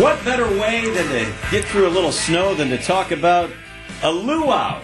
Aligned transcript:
What 0.00 0.22
better 0.26 0.44
way 0.44 0.90
than 0.90 1.08
to 1.08 1.34
get 1.50 1.64
through 1.64 1.88
a 1.88 1.88
little 1.88 2.12
snow 2.12 2.54
than 2.54 2.68
to 2.68 2.76
talk 2.76 3.12
about 3.12 3.50
a 4.02 4.12
luau? 4.12 4.82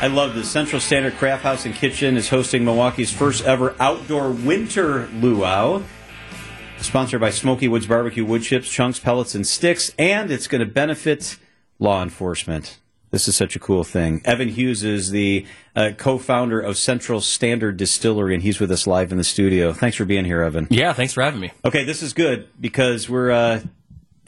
I 0.00 0.06
love 0.06 0.34
this. 0.34 0.50
Central 0.50 0.80
Standard 0.80 1.12
Craft 1.16 1.42
House 1.42 1.66
and 1.66 1.74
Kitchen 1.74 2.16
is 2.16 2.30
hosting 2.30 2.64
Milwaukee's 2.64 3.12
first 3.12 3.44
ever 3.44 3.76
outdoor 3.78 4.30
winter 4.30 5.08
luau. 5.08 5.82
Sponsored 6.78 7.20
by 7.20 7.28
Smoky 7.28 7.68
Woods 7.68 7.86
Barbecue 7.86 8.24
Wood 8.24 8.42
Chips, 8.42 8.70
Chunks, 8.70 8.98
Pellets, 8.98 9.34
and 9.34 9.46
Sticks, 9.46 9.92
and 9.98 10.30
it's 10.30 10.48
going 10.48 10.60
to 10.60 10.66
benefit 10.66 11.36
law 11.78 12.02
enforcement. 12.02 12.78
This 13.10 13.28
is 13.28 13.36
such 13.36 13.56
a 13.56 13.58
cool 13.58 13.84
thing. 13.84 14.22
Evan 14.24 14.48
Hughes 14.48 14.82
is 14.82 15.10
the 15.10 15.44
uh, 15.74 15.90
co-founder 15.98 16.60
of 16.60 16.78
Central 16.78 17.20
Standard 17.20 17.76
Distillery, 17.76 18.32
and 18.32 18.42
he's 18.42 18.58
with 18.58 18.72
us 18.72 18.86
live 18.86 19.12
in 19.12 19.18
the 19.18 19.24
studio. 19.24 19.74
Thanks 19.74 19.98
for 19.98 20.06
being 20.06 20.24
here, 20.24 20.40
Evan. 20.40 20.66
Yeah, 20.70 20.94
thanks 20.94 21.12
for 21.12 21.22
having 21.22 21.40
me. 21.40 21.52
Okay, 21.62 21.84
this 21.84 22.02
is 22.02 22.14
good 22.14 22.48
because 22.58 23.06
we're 23.06 23.30
uh, 23.30 23.60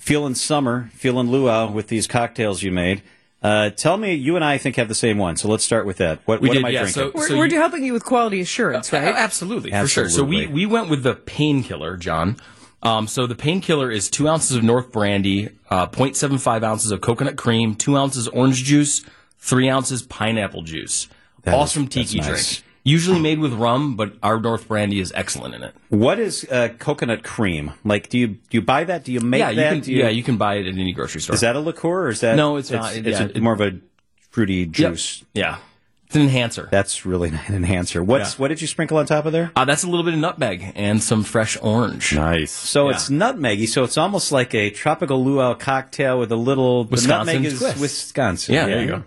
feeling 0.08 0.34
summer, 0.34 0.88
feeling 0.94 1.30
luau 1.30 1.70
with 1.70 1.88
these 1.88 2.06
cocktails 2.06 2.62
you 2.62 2.72
made. 2.72 3.02
Uh, 3.42 3.70
tell 3.70 3.96
me, 3.98 4.14
you 4.14 4.34
and 4.36 4.44
I, 4.44 4.54
I 4.54 4.58
think 4.58 4.76
have 4.76 4.88
the 4.88 4.94
same 4.94 5.18
one. 5.18 5.36
So 5.36 5.48
let's 5.48 5.62
start 5.62 5.86
with 5.86 5.98
that. 5.98 6.18
What, 6.24 6.40
We 6.40 6.48
what 6.48 6.54
did, 6.54 6.60
am 6.60 6.64
I 6.64 6.68
yeah, 6.70 6.80
drinking? 6.84 7.02
so- 7.02 7.12
We're, 7.14 7.36
we're 7.38 7.46
you- 7.46 7.56
helping 7.58 7.84
you 7.84 7.92
with 7.92 8.04
quality 8.04 8.40
assurance, 8.40 8.92
right? 8.92 9.04
Uh, 9.14 9.16
absolutely, 9.16 9.70
for 9.70 9.86
sure. 9.86 10.08
So 10.08 10.24
we, 10.24 10.46
we 10.46 10.66
went 10.66 10.88
with 10.88 11.02
the 11.02 11.14
painkiller, 11.14 11.96
John. 11.96 12.36
Um, 12.82 13.06
so 13.06 13.26
the 13.26 13.34
painkiller 13.34 13.90
is 13.90 14.08
two 14.08 14.28
ounces 14.28 14.56
of 14.56 14.64
North 14.64 14.90
Brandy, 14.92 15.50
uh, 15.68 15.86
0.75 15.88 16.64
ounces 16.64 16.90
of 16.90 17.00
coconut 17.00 17.36
cream, 17.36 17.74
two 17.74 17.96
ounces 17.96 18.26
orange 18.28 18.64
juice, 18.64 19.04
three 19.38 19.68
ounces 19.68 20.02
pineapple 20.02 20.62
juice. 20.62 21.06
That 21.42 21.52
is- 21.54 21.60
awesome 21.60 21.84
that's 21.84 21.94
tiki 22.10 22.18
nice. 22.18 22.26
drink. 22.56 22.64
Usually 22.88 23.20
made 23.20 23.38
with 23.38 23.52
rum, 23.52 23.96
but 23.96 24.14
our 24.22 24.40
North 24.40 24.68
Brandy 24.68 25.00
is 25.00 25.12
excellent 25.14 25.54
in 25.54 25.62
it. 25.62 25.74
what 25.90 26.18
is 26.18 26.46
uh, 26.50 26.68
coconut 26.78 27.22
cream? 27.22 27.72
Like, 27.84 28.08
do 28.08 28.18
you 28.18 28.26
do 28.28 28.52
you 28.58 28.62
buy 28.62 28.84
that? 28.84 29.04
Do 29.04 29.12
you 29.12 29.20
make 29.20 29.40
yeah, 29.40 29.50
you 29.50 29.56
that? 29.56 29.82
can, 29.84 29.90
you- 29.92 29.98
yeah, 30.02 30.08
you 30.08 30.22
can 30.22 30.36
buy 30.36 30.54
it 30.56 30.66
at 30.66 30.74
any 30.74 30.92
grocery 30.92 31.20
store. 31.20 31.34
Is 31.34 31.40
that 31.42 31.56
a 31.56 31.60
liqueur 31.60 32.06
or 32.06 32.08
is 32.08 32.20
that? 32.20 32.36
No, 32.36 32.56
it's 32.56 32.70
not. 32.70 32.94
It's, 32.96 33.06
Yeah, 33.06 33.24
a- 33.26 33.28
it- 33.36 33.42
more 33.42 33.52
of 33.52 33.60
a 33.60 33.72
fruity 34.30 34.60
Yep. 34.64 34.70
juice. 34.72 35.24
Yeah, 35.34 35.58
it's 36.06 36.16
an 36.16 36.22
enhancer. 36.22 36.68
That's 36.70 37.04
really 37.04 37.28
an 37.48 37.54
enhancer. 37.54 38.02
What's 38.02 38.34
Yeah. 38.34 38.38
what 38.42 38.48
did 38.48 38.60
you 38.60 38.66
sprinkle 38.66 38.96
on 38.98 39.06
top 39.06 39.26
of 39.26 39.32
there? 39.32 39.50
Uh, 39.56 39.64
that's 39.64 39.82
a 39.84 39.88
little 39.88 40.04
bit 40.04 40.14
of 40.14 40.20
nutmeg 40.20 40.72
and 40.74 41.02
some 41.02 41.24
fresh 41.24 41.56
orange. 41.60 42.14
Nice. 42.14 42.52
So 42.52 42.88
Yeah. 42.88 42.94
it's 42.94 43.08
nutmeggy. 43.10 43.68
So 43.68 43.84
it's 43.84 43.98
almost 43.98 44.32
like 44.32 44.54
a 44.54 44.70
tropical 44.70 45.24
luau 45.24 45.54
cocktail 45.54 46.18
with 46.18 46.30
a 46.32 46.36
little 46.36 46.84
the 46.84 46.92
Wisconsin 46.92 47.34
nutmeg 47.34 47.52
is 47.52 47.58
twist. 47.58 47.80
Wisconsin. 47.80 48.54
Yeah, 48.54 48.66
there 48.66 48.80
you 48.82 48.86
go. 48.88 49.02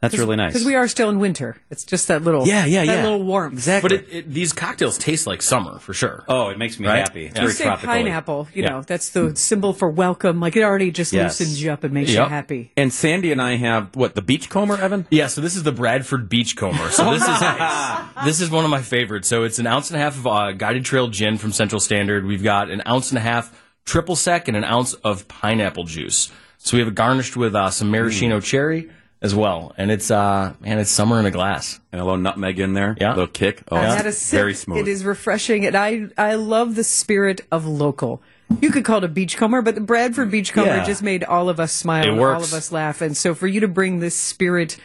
That's 0.00 0.18
really 0.18 0.36
nice. 0.36 0.52
Because 0.52 0.66
we 0.66 0.74
are 0.74 0.86
still 0.88 1.08
in 1.08 1.18
winter. 1.18 1.56
It's 1.70 1.82
just 1.84 2.08
that 2.08 2.22
little, 2.22 2.46
Yeah, 2.46 2.66
yeah, 2.66 2.84
that 2.84 2.96
yeah. 2.98 3.02
little 3.02 3.22
warmth. 3.22 3.54
exactly. 3.54 3.88
But 3.88 3.92
it, 4.06 4.12
it, 4.14 4.30
these 4.32 4.52
cocktails 4.52 4.98
taste 4.98 5.26
like 5.26 5.40
summer 5.40 5.78
for 5.78 5.94
sure. 5.94 6.22
oh, 6.28 6.50
it 6.50 6.58
makes 6.58 6.78
me 6.78 6.86
Right? 6.86 6.98
happy. 6.98 7.24
It's 7.26 7.34
Yeah. 7.34 7.40
You 7.42 7.46
very 7.48 7.54
say 7.54 7.64
tropical. 7.64 7.88
pineapple, 7.88 8.48
you 8.52 8.62
Yeah. 8.62 8.68
know, 8.68 8.82
that's 8.82 9.08
the 9.10 9.34
symbol 9.36 9.72
for 9.72 9.88
welcome. 9.90 10.38
Like 10.38 10.54
it 10.54 10.62
already 10.62 10.90
just 10.90 11.14
Yes. 11.14 11.40
loosens 11.40 11.62
you 11.62 11.72
up 11.72 11.82
and 11.82 11.94
makes 11.94 12.12
you 12.12 12.20
happy. 12.20 12.72
And 12.76 12.92
Sandy 12.92 13.32
and 13.32 13.40
I 13.40 13.56
have 13.56 13.96
what 13.96 14.14
the 14.14 14.22
beachcomber, 14.22 14.76
Evan? 14.78 15.06
Yeah, 15.10 15.28
so 15.28 15.40
this 15.40 15.56
is 15.56 15.62
the 15.62 15.72
Bradford 15.72 16.28
Beachcomber. 16.28 16.90
So 16.90 17.10
this 17.12 17.22
is 17.26 17.40
this 18.26 18.40
is 18.42 18.50
one 18.50 18.64
of 18.64 18.70
my 18.70 18.82
favorites. 18.82 19.28
So 19.28 19.44
it's 19.44 19.58
an 19.58 19.66
ounce 19.66 19.90
and 19.90 19.98
a 19.98 20.02
half 20.02 20.16
of 20.18 20.26
uh, 20.26 20.52
guided 20.52 20.84
trail 20.84 21.08
gin 21.08 21.38
from 21.38 21.52
Central 21.52 21.80
Standard. 21.80 22.26
We've 22.26 22.44
got 22.44 22.70
an 22.70 22.82
ounce 22.86 23.10
and 23.12 23.18
a 23.18 23.22
half 23.22 23.50
triple 23.86 24.14
sec 24.16 24.46
and 24.48 24.56
an 24.58 24.64
ounce 24.64 24.92
of 24.92 25.26
pineapple 25.26 25.84
juice. 25.84 26.30
So 26.58 26.76
we 26.76 26.80
have 26.80 26.88
it 26.88 26.94
garnished 26.94 27.36
with 27.36 27.54
uh, 27.54 27.70
some 27.70 27.90
maraschino 27.90 28.40
cherry 28.40 28.90
as 29.26 29.34
well, 29.34 29.74
and 29.76 29.90
it's 29.90 30.10
uh 30.10 30.54
man, 30.60 30.78
it's 30.78 30.90
summer 30.90 31.20
in 31.20 31.26
a 31.26 31.30
glass. 31.30 31.78
And 31.92 32.00
a 32.00 32.04
little 32.04 32.18
nutmeg 32.18 32.58
in 32.58 32.72
there. 32.72 32.96
Yeah. 32.98 33.10
A 33.10 33.14
little 33.14 33.26
kick. 33.26 33.62
Oh, 33.70 33.76
I 33.76 33.84
it's 33.86 33.94
had 33.96 34.06
a 34.06 34.12
sip. 34.12 34.38
very 34.38 34.54
smooth. 34.54 34.78
It 34.78 34.88
is 34.88 35.04
refreshing, 35.04 35.66
and 35.66 35.76
I 35.76 36.06
I 36.16 36.36
love 36.36 36.74
the 36.76 36.84
spirit 36.84 37.42
of 37.52 37.66
local. 37.66 38.22
You 38.60 38.70
could 38.70 38.84
call 38.84 38.98
it 38.98 39.04
a 39.04 39.08
beachcomber, 39.08 39.60
but 39.60 39.74
the 39.74 39.80
Bradford 39.80 40.30
Beachcomber 40.30 40.76
Yeah. 40.76 40.84
just 40.84 41.02
made 41.02 41.24
all 41.24 41.48
of 41.48 41.58
us 41.60 41.72
smile, 41.72 42.04
It 42.04 42.08
and 42.10 42.18
works. 42.20 42.36
all 42.36 42.42
of 42.44 42.52
us 42.54 42.70
laugh. 42.72 43.00
And 43.02 43.16
so, 43.16 43.34
for 43.34 43.46
you 43.48 43.60
to 43.60 43.68
bring 43.68 43.98
this 43.98 44.14
spirit 44.14 44.76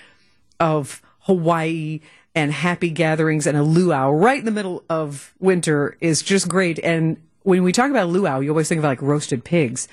of 0.59 1.01
Hawaii 1.21 1.99
and 2.33 2.51
happy 2.51 2.89
gatherings 2.89 3.45
and 3.45 3.57
a 3.57 3.63
luau 3.63 4.09
right 4.09 4.39
in 4.39 4.45
the 4.45 4.51
middle 4.51 4.83
of 4.89 5.33
winter 5.39 5.95
is 6.01 6.21
just 6.21 6.47
great. 6.49 6.79
And 6.79 7.17
when 7.43 7.61
we 7.63 7.71
talk 7.71 7.89
about 7.91 8.09
luau, 8.09 8.39
you 8.39 8.49
always 8.49 8.67
think 8.69 8.79
of 8.79 8.85
like 8.85 9.01
roasted 9.01 9.43
pigs. 9.43 9.87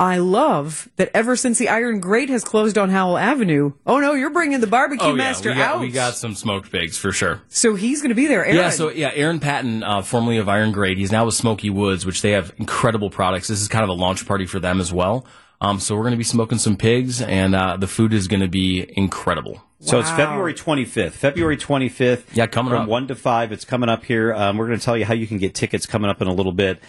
I 0.00 0.16
love 0.16 0.88
that 0.96 1.10
ever 1.12 1.36
since 1.36 1.58
the 1.58 1.68
Iron 1.68 2.00
Grate 2.00 2.30
has 2.30 2.42
closed 2.42 2.78
on 2.78 2.88
Howell 2.88 3.18
Avenue. 3.18 3.72
Oh 3.86 4.00
no, 4.00 4.14
you're 4.14 4.30
bringing 4.30 4.60
the 4.60 4.66
barbecue 4.66 5.06
Oh 5.06 5.10
yeah, 5.10 5.16
master 5.16 5.50
we 5.50 5.56
got, 5.56 5.74
out. 5.74 5.80
we 5.80 5.90
got 5.90 6.14
some 6.14 6.34
smoked 6.34 6.72
pigs 6.72 6.96
for 6.96 7.12
sure. 7.12 7.42
so 7.48 7.74
he's 7.74 8.00
going 8.00 8.08
to 8.08 8.14
be 8.14 8.26
there. 8.26 8.42
Aaron. 8.42 8.56
Yeah, 8.56 8.70
so 8.70 8.88
yeah, 8.88 9.10
Aaron 9.14 9.40
Patton, 9.40 9.82
uh, 9.82 10.00
formerly 10.00 10.38
of 10.38 10.48
Iron 10.48 10.72
Grate, 10.72 10.96
he's 10.96 11.12
now 11.12 11.26
with 11.26 11.34
Smoky 11.34 11.68
Woods, 11.68 12.06
which 12.06 12.22
they 12.22 12.30
have 12.30 12.50
incredible 12.56 13.10
products. 13.10 13.48
This 13.48 13.60
is 13.60 13.68
kind 13.68 13.84
of 13.84 13.90
a 13.90 13.92
launch 13.92 14.26
party 14.26 14.46
for 14.46 14.58
them 14.58 14.80
as 14.80 14.90
well. 14.90 15.26
Um, 15.60 15.78
so 15.78 15.94
we're 15.94 16.04
going 16.04 16.12
to 16.12 16.16
be 16.18 16.24
smoking 16.24 16.56
some 16.56 16.78
pigs, 16.78 17.20
and 17.20 17.54
uh, 17.54 17.76
the 17.76 17.86
food 17.86 18.14
is 18.14 18.26
going 18.26 18.40
to 18.40 18.48
be 18.48 18.90
incredible. 18.96 19.62
So 19.80 19.98
it's 19.98 20.10
February 20.10 20.54
25th. 20.54 21.12
February 21.12 21.56
25th. 21.58 22.24
Yeah, 22.34 22.46
coming 22.46 22.70
from 22.70 22.82
up. 22.84 22.88
1 22.88 23.08
to 23.08 23.14
5. 23.14 23.52
It's 23.52 23.64
coming 23.66 23.90
up 23.90 24.04
here. 24.04 24.32
Um, 24.32 24.56
we're 24.56 24.66
going 24.66 24.78
to 24.78 24.84
tell 24.84 24.96
you 24.96 25.04
how 25.04 25.12
you 25.14 25.26
can 25.26 25.36
get 25.36 25.54
tickets 25.54 25.84
coming 25.84 26.10
up 26.10 26.22
in 26.22 26.28
a 26.28 26.32
little 26.34 26.52
bit. 26.52 26.80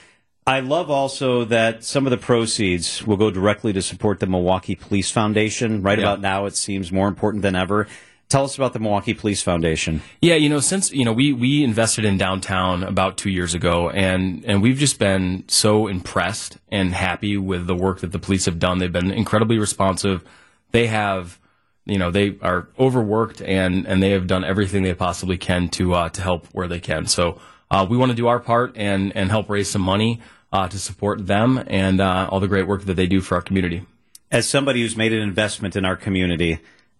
I 0.48 0.60
love 0.62 0.90
also 0.90 1.46
that 1.46 1.84
some 1.84 2.08
of 2.08 2.12
the 2.12 2.18
proceeds 2.18 3.06
will 3.06 3.18
go 3.18 3.30
directly 3.30 3.74
to 3.74 3.82
support 3.82 4.20
the 4.20 4.26
Milwaukee 4.26 4.76
Police 4.76 5.12
Foundation. 5.12 5.84
Right 5.84 6.00
Yeah. 6.00 6.06
about 6.06 6.22
now, 6.22 6.46
it 6.46 6.56
seems 6.56 6.92
more 6.92 7.08
important 7.08 7.44
than 7.44 7.56
ever. 7.56 7.88
Tell 8.28 8.46
us 8.46 8.56
about 8.56 8.74
the 8.74 8.80
Milwaukee 8.80 9.14
Police 9.14 9.44
Foundation. 9.44 10.02
Yeah, 10.22 10.36
you 10.36 10.48
know, 10.50 10.60
since 10.62 10.92
you 10.92 11.04
know 11.06 11.12
we 11.14 11.34
we 11.34 11.64
invested 11.64 12.06
in 12.06 12.18
downtown 12.18 12.82
about 12.82 13.18
two 13.18 13.30
years 13.30 13.54
ago, 13.54 13.90
and 13.90 14.44
and 14.46 14.62
we've 14.64 14.78
just 14.78 14.98
been 15.00 15.44
so 15.48 15.88
impressed 15.88 16.58
and 16.72 16.94
happy 16.94 17.38
with 17.38 17.68
the 17.68 17.76
work 17.76 18.00
that 18.00 18.14
the 18.14 18.20
police 18.20 18.46
have 18.46 18.58
done. 18.58 18.80
They've 18.80 18.92
been 18.92 19.12
incredibly 19.12 19.60
responsive. 19.60 20.24
They 20.72 20.88
have, 20.88 21.40
you 21.86 21.98
know, 21.98 22.10
they 22.10 22.38
are 22.42 22.70
overworked 22.80 23.42
and 23.42 23.86
and 23.86 24.02
they 24.02 24.12
have 24.12 24.28
done 24.28 24.46
everything 24.46 24.84
they 24.84 24.94
possibly 24.94 25.38
can 25.38 25.68
to 25.70 25.94
uh, 25.94 26.10
to 26.10 26.22
help 26.22 26.48
where 26.54 26.70
they 26.70 26.80
can. 26.80 27.06
So 27.08 27.38
uh, 27.72 27.88
we 27.90 27.98
want 27.98 28.12
to 28.12 28.16
do 28.16 28.28
our 28.28 28.40
part 28.40 28.74
and 28.76 29.16
and 29.16 29.32
help 29.32 29.50
raise 29.50 29.72
some 29.72 29.82
money 29.82 30.22
uh, 30.52 30.68
to 30.68 30.78
support 30.78 31.26
them 31.26 31.64
and 31.68 32.00
uh, 32.02 32.28
all 32.30 32.40
the 32.40 32.48
great 32.48 32.68
work 32.68 32.84
that 32.84 32.96
they 32.96 33.08
do 33.08 33.22
for 33.22 33.36
our 33.36 33.42
community. 33.42 33.86
As 34.30 34.48
somebody 34.48 34.82
who's 34.82 34.96
made 34.96 35.14
an 35.14 35.22
investment 35.22 35.76
in 35.76 35.86
our 35.86 35.96
community, 35.96 36.60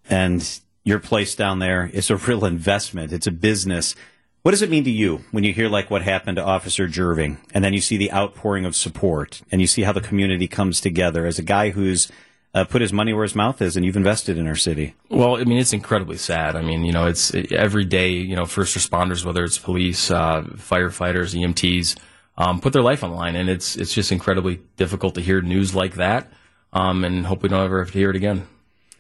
and 0.10 0.60
your 0.84 1.00
place 1.00 1.36
down 1.36 1.60
there 1.60 1.90
is 1.94 2.10
a 2.10 2.16
real 2.16 2.46
investment, 2.46 3.14
it's 3.14 3.28
a 3.28 3.32
business. 3.32 3.96
What 4.42 4.52
does 4.52 4.64
it 4.64 4.72
mean 4.72 4.86
to 4.86 4.92
you 4.92 5.24
when 5.32 5.44
you 5.44 5.54
hear 5.54 5.70
like 5.70 5.92
what 5.92 6.02
happened 6.02 6.38
to 6.38 6.44
Officer 6.44 6.88
Jerving, 6.88 7.38
and 7.54 7.64
then 7.64 7.74
you 7.74 7.82
see 7.82 7.98
the 7.98 8.12
outpouring 8.12 8.66
of 8.66 8.76
support, 8.76 9.42
and 9.52 9.62
you 9.62 9.68
see 9.68 9.84
how 9.84 9.92
the 9.92 10.02
community 10.02 10.48
comes 10.48 10.82
together? 10.82 11.26
As 11.26 11.38
a 11.38 11.44
guy 11.44 11.70
who's 11.70 12.12
uh, 12.54 12.66
put 12.66 12.82
his 12.82 12.92
money 12.92 13.14
where 13.14 13.24
his 13.24 13.36
mouth 13.36 13.62
is, 13.62 13.76
and 13.76 13.86
you've 13.86 13.96
invested 13.96 14.38
in 14.38 14.48
our 14.48 14.56
city. 14.56 14.96
Well, 15.10 15.38
I 15.38 15.44
mean, 15.44 15.58
it's 15.58 15.74
incredibly 15.74 16.18
sad. 16.18 16.56
I 16.56 16.62
mean, 16.62 16.84
you 16.84 16.92
know, 16.92 17.08
it's 17.08 17.34
every 17.52 17.86
day, 17.86 18.10
you 18.12 18.36
know, 18.36 18.46
first 18.46 18.78
responders, 18.78 19.24
whether 19.24 19.44
it's 19.44 19.58
police, 19.58 20.12
uh, 20.12 20.42
firefighters, 20.42 21.34
EMTs, 21.34 21.98
um, 22.38 22.60
put 22.60 22.74
their 22.74 22.82
life 22.82 23.04
on 23.04 23.12
the 23.12 23.16
line. 23.16 23.36
And 23.36 23.50
it's, 23.50 23.76
it's 23.76 23.94
just 23.94 24.12
incredibly 24.12 24.62
difficult 24.76 25.16
to 25.16 25.22
hear 25.22 25.42
news 25.42 25.74
like 25.74 25.96
that. 25.96 26.32
Um, 26.74 27.04
and 27.04 27.26
hope 27.26 27.44
we 27.44 27.50
don't 27.50 27.64
ever 27.64 27.80
have 27.80 27.92
to 27.92 27.98
hear 27.98 28.10
it 28.10 28.16
again. 28.16 28.48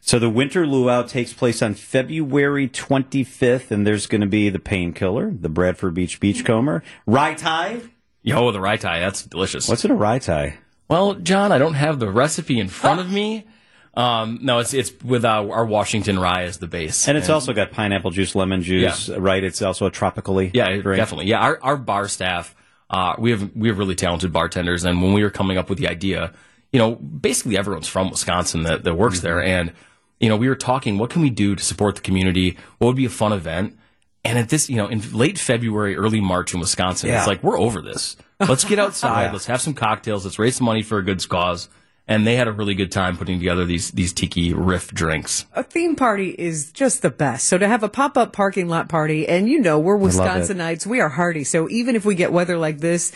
So 0.01 0.17
the 0.17 0.29
winter 0.29 0.65
luau 0.65 1.03
takes 1.03 1.31
place 1.31 1.61
on 1.61 1.75
February 1.75 2.67
25th, 2.67 3.69
and 3.69 3.85
there's 3.85 4.07
going 4.07 4.21
to 4.21 4.27
be 4.27 4.49
the 4.49 4.59
painkiller, 4.59 5.31
the 5.31 5.47
Bradford 5.47 5.93
Beach 5.93 6.19
Beachcomber, 6.19 6.83
rye 7.05 7.35
tie. 7.35 7.81
Yo, 8.23 8.51
the 8.51 8.59
Rai 8.59 8.77
Tai, 8.77 8.99
that's 8.99 9.23
delicious. 9.23 9.67
What's 9.67 9.85
in 9.85 9.91
a 9.91 9.95
rye 9.95 10.19
tie? 10.19 10.57
Well, 10.91 11.13
John, 11.15 11.53
I 11.53 11.57
don't 11.57 11.75
have 11.75 11.99
the 11.99 12.09
recipe 12.11 12.59
in 12.59 12.67
front 12.67 12.99
of 12.99 13.09
me. 13.09 13.45
Um, 13.93 14.39
no, 14.41 14.59
it's, 14.59 14.73
it's 14.73 14.91
with 15.01 15.23
uh, 15.23 15.29
our 15.49 15.65
Washington 15.65 16.19
rye 16.19 16.43
as 16.43 16.57
the 16.57 16.67
base. 16.67 17.07
And 17.07 17.17
it's 17.17 17.29
also 17.29 17.53
got 17.53 17.71
pineapple 17.71 18.11
juice, 18.11 18.35
lemon 18.35 18.61
juice, 18.61 19.07
Yeah. 19.07 19.15
right? 19.17 19.41
It's 19.41 19.61
also 19.61 19.85
a 19.85 19.91
tropically 19.91 20.51
Yeah, 20.53 20.65
drink. 20.81 20.97
definitely. 20.99 21.27
Yeah, 21.27 21.39
our 21.39 21.59
our 21.61 21.77
bar 21.77 22.09
staff, 22.09 22.53
uh, 22.89 23.15
we 23.17 23.31
have 23.31 23.55
we 23.55 23.69
have 23.69 23.77
really 23.77 23.95
talented 23.95 24.33
bartenders, 24.33 24.83
and 24.83 25.01
when 25.01 25.13
we 25.13 25.23
were 25.23 25.29
coming 25.29 25.57
up 25.57 25.69
with 25.69 25.77
the 25.77 25.87
idea, 25.87 26.33
you 26.73 26.79
know, 26.79 26.95
basically 26.95 27.57
everyone's 27.57 27.87
from 27.87 28.09
Wisconsin 28.09 28.63
that, 28.63 28.83
that 28.83 28.95
works 28.95 29.21
there, 29.21 29.41
and 29.41 29.71
you 30.19 30.27
know, 30.27 30.35
we 30.35 30.49
were 30.49 30.55
talking, 30.55 30.97
what 30.97 31.09
can 31.09 31.21
we 31.21 31.29
do 31.29 31.55
to 31.55 31.63
support 31.63 31.95
the 31.95 32.01
community? 32.01 32.57
What 32.79 32.87
would 32.87 32.97
be 32.97 33.05
a 33.05 33.09
fun 33.09 33.31
event? 33.33 33.77
And 34.23 34.37
at 34.37 34.49
this, 34.49 34.69
you 34.69 34.75
know, 34.77 34.87
in 34.87 35.01
late 35.13 35.39
February, 35.39 35.95
early 35.95 36.21
March 36.21 36.53
in 36.53 36.59
Wisconsin, 36.59 37.09
Yeah. 37.09 37.17
it's 37.19 37.27
like 37.27 37.41
we're 37.43 37.59
over 37.59 37.81
this. 37.81 38.15
Let's 38.39 38.63
get 38.63 38.77
outside. 38.79 39.23
Yeah. 39.25 39.31
Let's 39.31 39.45
have 39.47 39.61
some 39.61 39.73
cocktails. 39.73 40.25
Let's 40.25 40.37
raise 40.37 40.55
some 40.57 40.65
money 40.65 40.83
for 40.83 40.97
a 40.99 41.03
good 41.03 41.27
cause. 41.27 41.69
And 42.07 42.27
they 42.27 42.35
had 42.35 42.47
a 42.47 42.51
really 42.51 42.73
good 42.75 42.91
time 42.91 43.15
putting 43.15 43.39
together 43.39 43.63
these 43.63 43.91
these 43.91 44.11
tiki 44.11 44.53
riff 44.53 44.91
drinks. 44.91 45.45
a 45.53 45.63
theme 45.63 45.95
party 45.95 46.35
is 46.37 46.71
just 46.71 47.01
the 47.03 47.09
best. 47.09 47.47
So 47.47 47.57
to 47.57 47.67
have 47.67 47.83
a 47.83 47.89
pop 47.89 48.17
up 48.17 48.33
parking 48.33 48.67
lot 48.67 48.89
party, 48.89 49.27
and 49.27 49.47
you 49.47 49.59
know, 49.59 49.79
we're 49.79 49.97
Wisconsinites, 49.97 50.85
we 50.85 50.99
are 50.99 51.09
hardy. 51.09 51.43
So 51.43 51.69
even 51.69 51.95
if 51.95 52.03
we 52.03 52.15
get 52.15 52.33
weather 52.33 52.57
like 52.57 52.79
this, 52.79 53.11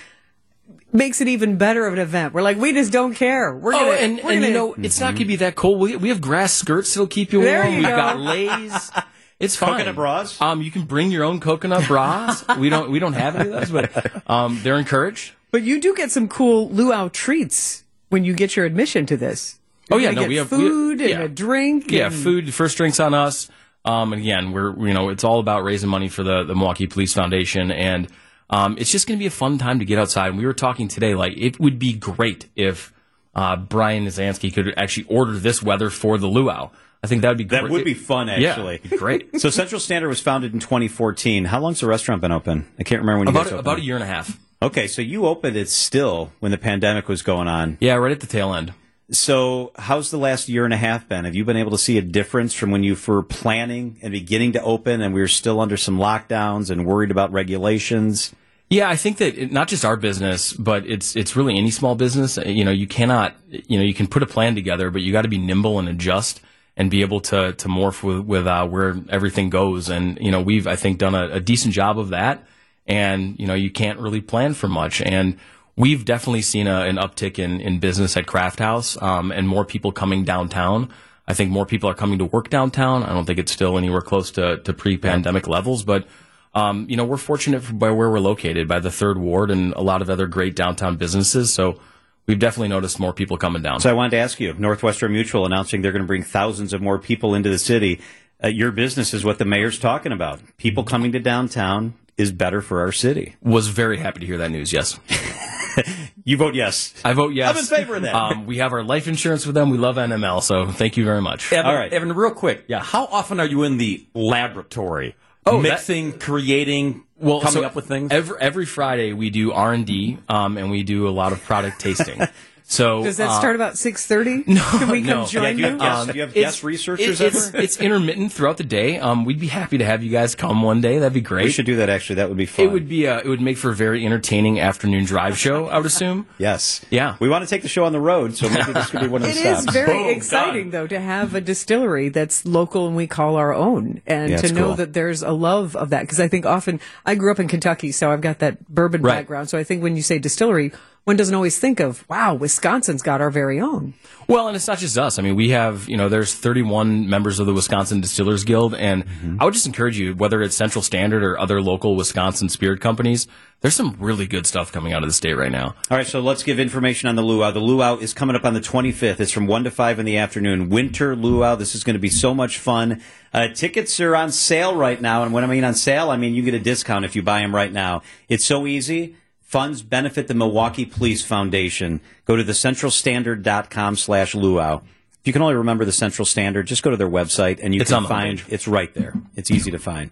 makes 0.94 1.20
it 1.20 1.28
even 1.28 1.58
better 1.58 1.86
of 1.88 1.94
an 1.94 2.00
event. 2.00 2.34
We're 2.34 2.42
like, 2.44 2.58
we 2.58 2.72
just 2.74 2.92
don't 2.94 3.14
care. 3.16 3.54
We're 3.56 3.74
Oh, 3.74 3.80
gonna, 3.80 3.92
and, 3.92 4.16
we're 4.24 4.32
and 4.32 4.42
gonna, 4.42 4.48
you 4.48 4.54
know, 4.54 4.76
it's 4.78 5.00
not 5.00 5.08
going 5.16 5.18
to 5.18 5.26
be 5.26 5.36
that 5.38 5.56
cold. 5.56 5.80
We, 5.82 5.98
we 5.98 6.10
have 6.10 6.22
grass 6.22 6.54
skirts 6.54 6.94
that'll 6.94 7.08
keep 7.08 7.34
you 7.34 7.40
warm. 7.40 7.52
There 7.52 7.68
you 7.70 7.78
We've 7.78 7.86
go. 7.88 7.96
got 7.98 8.20
leis. 8.20 8.92
It's 9.40 9.56
fine. 9.56 9.72
Coconut 9.74 9.96
bras? 9.96 10.42
Um, 10.42 10.62
you 10.62 10.72
can 10.72 10.84
bring 10.84 11.12
your 11.12 11.24
own 11.24 11.40
coconut 11.40 11.88
bras. 11.88 12.46
we 12.58 12.70
don't 12.70 12.90
we 12.92 13.00
don't 13.00 13.14
have 13.14 13.36
any 13.36 13.50
of 13.52 13.70
those, 13.70 13.72
but 13.72 14.30
um, 14.30 14.60
they're 14.64 14.78
encouraged. 14.78 15.34
but 15.52 15.62
you 15.64 15.82
do 15.82 15.94
get 15.96 16.10
some 16.12 16.28
cool 16.28 16.70
luau 16.70 17.10
treats 17.12 17.84
when 18.10 18.24
you 18.24 18.34
get 18.34 18.56
your 18.56 18.66
admission 18.66 19.06
to 19.08 19.18
this. 19.18 19.60
Oh, 19.92 19.98
You're 19.98 20.12
yeah, 20.12 20.16
no, 20.16 20.22
get 20.22 20.30
we 20.30 20.36
have- 20.38 20.52
we- 20.52 20.58
food 20.58 21.02
and 21.02 21.22
a 21.24 21.28
drink. 21.30 21.92
Yeah, 21.92 22.08
and- 22.08 22.16
food, 22.16 22.54
first 22.54 22.78
drinks 22.78 23.00
on 23.00 23.14
us. 23.14 23.50
Um, 23.84 24.14
and 24.14 24.22
again, 24.22 24.52
we're 24.52 24.76
you 24.88 24.94
know 24.94 25.10
it's 25.10 25.24
all 25.24 25.40
about 25.40 25.64
raising 25.64 25.90
money 25.90 26.08
for 26.08 26.24
the 26.24 26.44
the 26.44 26.56
Milwaukee 26.56 26.88
Police 26.88 27.14
Foundation, 27.14 27.72
and 27.72 28.08
um, 28.50 28.78
it's 28.80 28.90
just 28.92 29.06
going 29.06 29.20
to 29.20 29.22
be 29.22 29.28
a 29.28 29.32
fun 29.32 29.58
time 29.58 29.80
to 29.80 29.86
get 29.86 30.00
outside. 30.00 30.30
And 30.30 30.38
we 30.38 30.46
were 30.46 30.54
talking 30.54 30.88
today, 30.88 31.14
like 31.14 31.34
it 31.36 31.60
would 31.60 31.78
be 31.78 31.94
great 31.94 32.50
if 32.56 32.92
uh, 33.36 33.58
Brian 33.58 34.06
Zansky 34.08 34.52
could 34.54 34.74
actually 34.78 35.06
order 35.08 35.34
this 35.34 35.62
weather 35.62 35.90
for 35.92 36.18
the 36.18 36.28
luau. 36.28 36.72
I 37.06 37.08
think 37.08 37.22
that 37.22 37.30
would 37.30 37.38
be 37.38 37.44
That 37.46 37.62
great. 37.62 37.72
would 37.72 37.86
be 37.86 37.94
fun, 37.94 38.28
actually. 38.30 38.82
it'd 38.84 39.00
great. 39.00 39.40
So 39.40 39.50
Central 39.50 39.80
Standard 39.80 40.10
was 40.10 40.20
founded 40.20 40.54
in 40.54 40.60
2014. 40.60 41.46
How 41.46 41.60
long's 41.60 41.80
the 41.80 41.88
restaurant 41.88 42.20
been 42.22 42.32
open? 42.32 42.68
I 42.80 42.84
can't 42.84 43.00
remember 43.02 43.20
when 43.20 43.28
you 43.28 43.34
guys 43.34 43.48
opened. 43.48 43.60
about 43.60 43.78
a 43.78 43.82
year 43.82 43.96
and 43.96 44.04
a 44.04 44.08
half. 44.08 44.40
Okay, 44.62 44.88
so 44.88 45.02
you 45.02 45.28
opened 45.28 45.56
it 45.56 45.70
still 45.70 46.32
when 46.40 46.52
the 46.52 46.58
pandemic 46.58 47.08
was 47.08 47.22
going 47.22 47.48
on. 47.48 47.78
Yeah, 47.80 47.94
right 47.96 48.12
at 48.12 48.20
the 48.22 48.28
tail 48.28 48.54
end. 48.54 48.74
So 49.12 49.72
how's 49.78 50.10
the 50.10 50.18
last 50.18 50.50
year 50.50 50.66
and 50.66 50.74
a 50.74 50.78
half 50.78 51.08
been? 51.08 51.26
Have 51.26 51.36
you 51.36 51.46
been 51.46 51.58
able 51.58 51.70
to 51.72 51.78
see 51.78 52.00
a 52.00 52.02
difference 52.02 52.56
from 52.56 52.72
when 52.72 52.84
you 52.84 52.98
were 53.08 53.22
planning 53.22 54.00
and 54.02 54.12
beginning 54.12 54.54
to 54.54 54.62
open 54.64 55.02
and 55.02 55.14
we 55.14 55.22
were 55.22 55.28
still 55.28 55.62
under 55.62 55.78
some 55.78 56.00
lockdowns 56.00 56.72
and 56.72 56.88
worried 56.88 57.12
about 57.12 57.32
regulations? 57.32 58.34
Yeah, 58.72 58.90
I 58.90 58.96
think 58.96 59.18
that 59.18 59.38
it, 59.38 59.52
not 59.52 59.68
just 59.68 59.86
our 59.86 59.96
business, 59.96 60.54
but 60.54 60.88
it's 60.88 61.16
it's 61.16 61.36
really 61.36 61.56
any 61.56 61.70
small 61.70 61.94
business. 61.94 62.38
You 62.44 62.66
know, 62.66 62.72
you 62.72 62.88
cannot, 62.88 63.36
you 63.52 63.78
know, 63.78 63.84
you 63.86 63.94
can 63.94 64.08
put 64.08 64.24
a 64.24 64.26
plan 64.26 64.56
together, 64.56 64.90
but 64.90 65.04
you 65.04 65.12
got 65.12 65.22
to 65.22 65.28
be 65.28 65.38
nimble 65.38 65.78
and 65.78 65.88
adjust 65.88 66.42
and 66.78 66.92
be 66.92 67.02
able 67.02 67.22
to 67.22 67.54
to 67.54 67.68
morph 67.68 68.04
with 68.04 68.26
with 68.26 68.48
uh, 68.48 68.68
where 68.68 68.96
everything 69.10 69.50
goes. 69.50 69.90
And 69.90 70.18
you 70.20 70.32
know, 70.32 70.42
we've 70.42 70.68
I 70.68 70.76
think 70.76 70.98
done 70.98 71.16
a, 71.16 71.30
a 71.36 71.40
decent 71.40 71.74
job 71.74 72.00
of 72.00 72.10
that. 72.10 72.46
And 72.88 73.40
you 73.40 73.48
know, 73.48 73.54
you 73.54 73.72
can't 73.72 74.00
really 74.00 74.22
plan 74.22 74.54
for 74.54 74.68
much. 74.68 75.02
And 75.02 75.38
we've 75.76 76.06
definitely 76.06 76.42
seen 76.42 76.68
a, 76.68 76.82
an 76.82 76.98
uptick 76.98 77.40
in 77.40 77.62
in 77.62 77.80
business 77.80 78.18
at 78.18 78.28
Craft 78.28 78.60
House 78.60 79.02
um, 79.02 79.32
and 79.32 79.48
more 79.48 79.66
people 79.66 79.92
coming 79.92 80.24
downtown. 80.24 80.90
I 81.28 81.34
think 81.34 81.50
more 81.50 81.66
people 81.66 81.90
are 81.90 81.96
coming 81.96 82.20
to 82.20 82.26
work 82.26 82.50
downtown. 82.50 83.04
I 83.04 83.10
don't 83.10 83.26
think 83.26 83.40
it's 83.40 83.52
still 83.52 83.78
anywhere 83.80 84.02
close 84.02 84.30
to, 84.32 84.58
to 84.58 84.74
pre-pandemic 84.74 85.48
levels, 85.48 85.84
but 85.84 86.06
um, 86.54 86.86
you 86.88 86.96
know, 86.96 87.04
we're 87.04 87.18
fortunate 87.18 87.62
by 87.78 87.90
where 87.90 88.10
we're 88.10 88.20
located, 88.20 88.68
by 88.68 88.80
the 88.80 88.92
third 88.92 89.18
ward 89.18 89.52
and 89.52 89.74
a 89.74 89.82
lot 89.82 90.02
of 90.02 90.10
other 90.10 90.28
great 90.28 90.56
downtown 90.56 90.96
businesses. 90.96 91.54
So 91.54 91.80
we've 92.28 92.40
definitely 92.40 92.70
noticed 92.70 93.00
more 93.00 93.14
people 93.14 93.38
coming 93.38 93.62
down. 93.62 93.80
So 93.80 93.90
I 93.90 93.94
wanted 93.94 94.12
to 94.12 94.18
ask 94.18 94.40
you, 94.40 94.54
Northwestern 94.54 95.12
Mutual 95.12 95.46
announcing 95.46 95.82
they're 95.82 95.92
going 95.92 96.04
to 96.04 96.08
bring 96.08 96.24
thousands 96.24 96.74
of 96.74 96.82
more 96.82 96.98
people 97.00 97.36
into 97.36 97.50
the 97.50 97.60
city. 97.60 98.02
Uh, 98.44 98.48
your 98.50 98.72
business 98.72 99.14
is 99.14 99.24
what 99.24 99.40
the 99.40 99.46
mayor's 99.46 99.80
talking 99.80 100.12
about. 100.12 100.40
People 100.58 100.84
coming 100.84 101.12
to 101.14 101.20
downtown 101.20 101.94
is 102.18 102.32
better 102.32 102.62
for 102.62 102.82
our 102.82 102.92
city. 102.92 103.36
Was 103.42 103.68
very 103.68 103.98
happy 103.98 104.20
to 104.22 104.26
hear 104.26 104.38
that 104.40 104.52
news. 104.52 104.72
Yes, 104.74 105.00
You 106.24 106.38
vote 106.38 106.56
yes. 106.56 106.94
I 107.04 107.14
vote 107.14 107.34
yes. 107.34 107.52
I'm 107.52 107.58
in 107.58 107.66
favor 107.66 107.96
of 107.96 108.02
that. 108.04 108.16
Um, 108.16 108.46
we 108.46 108.58
have 108.58 108.74
our 108.74 108.82
life 108.84 109.08
insurance 109.08 109.46
with 109.46 109.54
them. 109.56 109.70
We 109.70 109.78
love 109.78 109.98
NML, 109.98 110.42
so 110.42 110.68
thank 110.72 110.98
you 110.98 111.06
very 111.06 111.22
much. 111.22 111.52
Evan, 111.54 111.70
All 111.70 111.76
right. 111.78 111.92
Evan, 111.94 112.14
real 112.14 112.32
quick. 112.32 112.66
Yeah. 112.68 112.80
How 112.82 113.06
often 113.06 113.40
are 113.40 113.46
you 113.46 113.64
in 113.64 113.78
the 113.78 114.06
laboratory? 114.16 115.16
Oh, 115.46 115.62
that- 115.62 115.70
mixing, 115.70 116.18
creating, 116.20 117.04
Well, 117.18 117.40
coming 117.40 117.54
so 117.54 117.64
up 117.64 117.76
with 117.76 117.88
things. 117.88 118.12
Every 118.12 118.38
every 118.40 118.66
Friday 118.66 119.14
we 119.14 119.30
do 119.30 119.52
R 119.52 119.74
and 119.74 119.86
D, 119.86 120.18
um, 120.28 120.58
and 120.58 120.70
we 120.70 120.84
do 120.84 121.08
a 121.08 121.12
lot 121.12 121.32
of 121.32 121.44
product 121.44 121.80
tasting. 121.80 122.22
So 122.68 123.04
Does 123.04 123.18
that 123.18 123.30
uh, 123.30 123.38
start 123.40 123.56
about 123.56 123.78
six 123.78 124.08
thirty? 124.08 124.44
No, 124.48 124.62
Can 124.72 124.90
we 124.90 125.02
come 125.02 125.08
no. 125.22 125.26
Join 125.28 125.56
do 125.56 125.62
you 125.62 125.66
have 125.68 125.74
you? 125.74 125.80
guest, 125.80 126.08
do 126.08 126.14
you 126.16 126.22
have 126.22 126.30
it's- 126.32 126.44
guest 126.56 126.64
researchers 126.64 127.22
it- 127.22 127.28
it's, 127.36 127.48
ever? 127.50 127.58
it's 127.60 127.78
intermittent 127.80 128.34
throughout 128.34 128.58
the 128.58 128.64
day. 128.64 128.98
Um, 128.98 129.24
we'd 129.24 129.40
be 129.40 129.48
happy 129.48 129.78
to 129.78 129.86
have 129.86 130.02
you 130.02 130.10
guys 130.10 130.34
come 130.34 130.64
one 130.64 130.82
day. 130.82 130.98
That'd 130.98 131.14
be 131.14 131.22
great. 131.22 131.46
We 131.46 131.52
should 131.52 131.68
do 131.68 131.76
that. 131.76 131.90
Actually, 131.90 132.16
that 132.18 132.28
would 132.30 132.38
be 132.40 132.48
fun. 132.48 132.66
It 132.66 132.72
would 132.72 132.90
be 132.90 133.06
a, 133.06 133.20
it 133.20 133.28
would 133.28 133.40
make 133.40 133.58
for 133.58 133.70
a 133.70 133.76
very 133.76 134.04
entertaining 134.04 134.60
afternoon 134.60 135.06
drive 135.06 135.38
show. 135.38 135.68
I 135.68 135.78
would 135.78 135.86
assume. 135.86 136.26
Yes. 136.40 136.84
Yeah. 136.90 137.16
We 137.20 137.30
want 137.30 137.44
to 137.44 137.50
take 137.50 137.62
the 137.62 137.68
show 137.70 137.86
on 137.86 137.94
the 137.94 138.00
road, 138.00 138.36
so 138.36 138.50
maybe 138.50 138.74
this 138.74 138.90
could 138.90 139.00
be 139.02 139.08
one 139.08 139.22
of 139.22 139.28
the 139.34 139.34
It 139.36 139.42
stops. 139.42 139.60
is 139.68 139.74
very 139.74 139.94
Boom, 139.98 140.10
exciting, 140.18 140.64
done. 140.64 140.72
though, 140.72 140.88
to 140.88 141.00
have 141.00 141.34
a 141.36 141.42
distillery 141.42 142.10
that's 142.10 142.46
local 142.46 142.88
and 142.88 142.96
we 142.96 143.06
call 143.08 143.36
our 143.36 143.54
own, 143.54 144.02
and 144.08 144.32
Yeah, 144.32 144.38
to 144.38 144.52
know 144.54 144.66
cool. 144.70 144.76
that 144.76 144.94
there's 144.94 145.22
a 145.22 145.32
love 145.32 145.76
of 145.76 145.92
that. 145.92 146.02
Because 146.02 146.20
I 146.20 146.28
think 146.28 146.46
often 146.48 146.80
I 147.06 147.14
grew 147.16 147.32
up 147.32 147.40
in 147.40 147.48
Kentucky, 147.48 147.92
so 147.92 148.12
I've 148.12 148.22
got 148.22 148.40
that 148.40 148.68
bourbon 148.68 149.02
Right. 149.04 149.20
background. 149.20 149.50
So 149.50 149.58
I 149.60 149.64
think 149.64 149.82
when 149.84 149.96
you 149.96 150.02
say 150.02 150.18
distillery, 150.20 150.72
one 151.06 151.16
doesn't 151.16 151.36
always 151.36 151.58
think 151.60 151.80
of, 151.80 152.04
wow, 152.10 152.34
Wisconsin's 152.34 153.04
got 153.04 153.22
our 153.22 153.30
very 153.30 153.60
own. 153.62 153.94
Well, 154.28 154.48
and 154.48 154.56
it's 154.56 154.68
not 154.68 154.80
just 154.80 154.98
us. 154.98 155.20
I 155.20 155.22
mean, 155.22 155.36
we 155.36 155.52
have, 155.52 155.88
you 155.88 155.98
know, 155.98 156.10
there's 156.10 156.34
31 156.34 157.08
members 157.08 157.40
of 157.40 157.46
the 157.46 157.54
Wisconsin 157.54 158.02
Distillers 158.02 158.44
Guild, 158.44 158.74
and 158.74 159.06
Mm-hmm. 159.06 159.38
I 159.40 159.46
would 159.46 159.54
just 159.54 159.68
encourage 159.68 160.00
you, 160.00 160.16
whether 160.16 160.42
it's 160.42 160.56
Central 160.56 160.82
Standard 160.82 161.24
or 161.24 161.40
other 161.40 161.62
local 161.62 161.96
Wisconsin 161.96 162.50
spirit 162.50 162.82
companies, 162.82 163.28
there's 163.62 163.76
some 163.76 163.96
really 164.00 164.26
good 164.26 164.48
stuff 164.48 164.72
coming 164.72 164.94
out 164.94 165.04
of 165.04 165.10
the 165.10 165.14
state 165.14 165.34
right 165.36 165.52
now. 165.52 165.76
All 165.92 165.98
right, 165.98 166.08
so 166.08 166.20
let's 166.22 166.42
give 166.42 166.60
information 166.60 167.08
on 167.08 167.16
the 167.16 167.22
luau. 167.22 167.52
The 167.52 167.60
luau 167.60 167.98
is 167.98 168.14
coming 168.14 168.36
up 168.36 168.44
on 168.44 168.56
the 168.56 168.60
25th. 168.60 169.20
It's 169.20 169.32
from 169.32 169.46
1 169.46 169.64
to 169.66 169.72
5 169.72 170.00
in 170.00 170.06
the 170.06 170.18
afternoon. 170.18 170.70
Winter 170.70 171.16
luau. 171.16 171.56
This 171.56 171.76
is 171.76 171.84
going 171.84 171.94
to 171.94 172.00
be 172.00 172.10
so 172.10 172.34
much 172.34 172.58
fun. 172.58 173.02
Uh, 173.32 173.50
tickets 173.50 174.00
are 174.00 174.16
on 174.16 174.32
sale 174.32 174.76
right 174.76 175.00
now. 175.00 175.24
And 175.24 175.32
when 175.34 175.44
I 175.44 175.48
mean 175.48 175.64
on 175.64 175.76
sale, 175.76 176.10
I 176.10 176.18
mean 176.18 176.34
you 176.34 176.42
get 176.42 176.56
a 176.56 176.60
discount 176.60 177.06
if 177.06 177.16
you 177.16 177.22
buy 177.22 177.42
them 177.42 177.54
right 177.54 177.72
now. 177.72 178.02
It's 178.28 178.46
so 178.46 178.66
easy. 178.66 179.16
Funds 179.46 179.82
benefit 179.84 180.28
the 180.28 180.34
Milwaukee 180.34 180.86
Police 180.86 181.24
Foundation. 181.24 182.02
Go 182.26 182.36
to 182.36 182.44
thecentralstandard.com 182.44 183.96
slash 183.96 184.36
luau. 184.36 184.78
If 185.22 185.28
you 185.28 185.34
can 185.34 185.42
only 185.42 185.56
remember 185.56 185.86
the 185.86 185.92
Central 185.92 186.26
Standard, 186.26 186.68
just 186.68 186.84
go 186.84 186.92
to 186.92 186.98
their 186.98 187.10
website 187.10 187.60
and 187.62 187.74
you 187.74 187.82
It's 187.82 187.92
can 187.92 188.06
find 188.06 188.40
homepage. 188.40 188.52
it's 188.52 188.68
right 188.68 188.94
there. 188.94 189.14
It's 189.36 189.50
easy 189.52 189.72
to 189.72 189.80
find. 189.80 190.12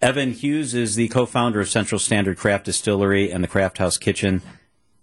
Evan 0.00 0.32
Hughes 0.32 0.74
is 0.74 0.96
the 0.96 1.08
co-founder 1.08 1.60
of 1.60 1.68
Central 1.68 1.98
Standard 1.98 2.36
Craft 2.36 2.64
Distillery 2.66 3.30
and 3.30 3.42
the 3.42 3.48
Craft 3.48 3.78
House 3.78 3.96
Kitchen. 3.96 4.42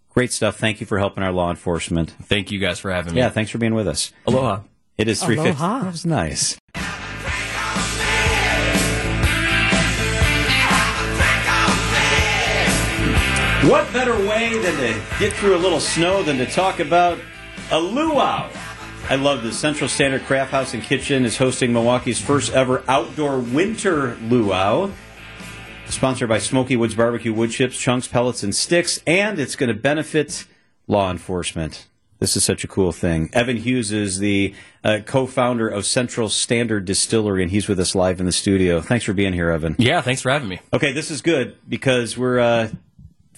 Great 0.10 0.32
stuff. 0.34 0.58
Thank 0.58 0.82
you 0.82 0.86
for 0.86 0.98
helping 1.00 1.24
our 1.24 1.32
law 1.32 1.50
enforcement. 1.50 2.12
Thank 2.24 2.52
you 2.52 2.60
guys 2.60 2.80
for 2.80 2.92
having 2.92 3.14
me. 3.14 3.20
Yeah, 3.22 3.30
thanks 3.30 3.50
for 3.52 3.58
being 3.60 3.76
with 3.76 3.88
us. 3.88 4.12
Aloha. 4.28 4.62
It 4.98 5.08
is 5.08 5.24
350. 5.24 5.64
Aloha. 5.64 5.84
That 5.86 5.92
was 5.92 6.06
nice. 6.06 6.58
What 13.64 13.92
better 13.92 14.16
way 14.16 14.58
than 14.58 14.74
to 14.78 15.02
get 15.20 15.34
through 15.34 15.54
a 15.54 15.60
little 15.60 15.82
snow 15.82 16.24
than 16.24 16.38
to 16.38 16.46
talk 16.46 16.80
about 16.80 17.20
a 17.72 17.80
luau? 17.80 18.50
I 19.10 19.16
love 19.16 19.44
this. 19.44 19.60
Central 19.60 19.90
Standard 19.90 20.24
Craft 20.24 20.52
House 20.52 20.74
and 20.74 20.82
Kitchen 20.82 21.26
is 21.26 21.36
hosting 21.36 21.74
Milwaukee's 21.74 22.22
first 22.22 22.54
ever 22.54 22.86
outdoor 22.88 23.40
winter 23.40 24.16
luau. 24.22 24.90
Sponsored 25.88 26.30
by 26.30 26.40
Smoky 26.40 26.78
Woods 26.78 26.96
Barbecue 26.96 27.34
Wood 27.34 27.52
Chips, 27.52 27.78
Chunks, 27.78 28.08
Pellets, 28.08 28.44
and 28.44 28.56
Sticks, 28.56 29.04
and 29.06 29.40
it's 29.40 29.58
going 29.58 29.68
to 29.68 29.74
benefit 29.74 30.46
law 30.88 31.12
enforcement. 31.12 31.88
This 32.20 32.38
is 32.38 32.46
such 32.46 32.64
a 32.64 32.68
cool 32.68 32.94
thing. 32.94 33.30
Evan 33.34 33.58
Hughes 33.58 33.92
is 33.92 34.20
the 34.20 34.56
uh, 34.86 35.00
co-founder 35.06 35.68
of 35.68 35.86
Central 35.86 36.30
Standard 36.30 36.86
Distillery, 36.86 37.44
and 37.44 37.52
he's 37.52 37.68
with 37.68 37.80
us 37.80 37.94
live 37.94 38.22
in 38.22 38.26
the 38.26 38.32
studio. 38.32 38.80
Thanks 38.80 39.04
for 39.04 39.14
being 39.14 39.34
here, 39.34 39.50
Evan. 39.50 39.76
Yeah, 39.78 40.00
thanks 40.00 40.22
for 40.22 40.30
having 40.30 40.48
me. 40.48 40.62
Okay, 40.74 40.94
this 40.94 41.12
is 41.12 41.22
good 41.22 41.58
because 41.68 42.18
we're 42.18 42.40
uh, 42.40 42.70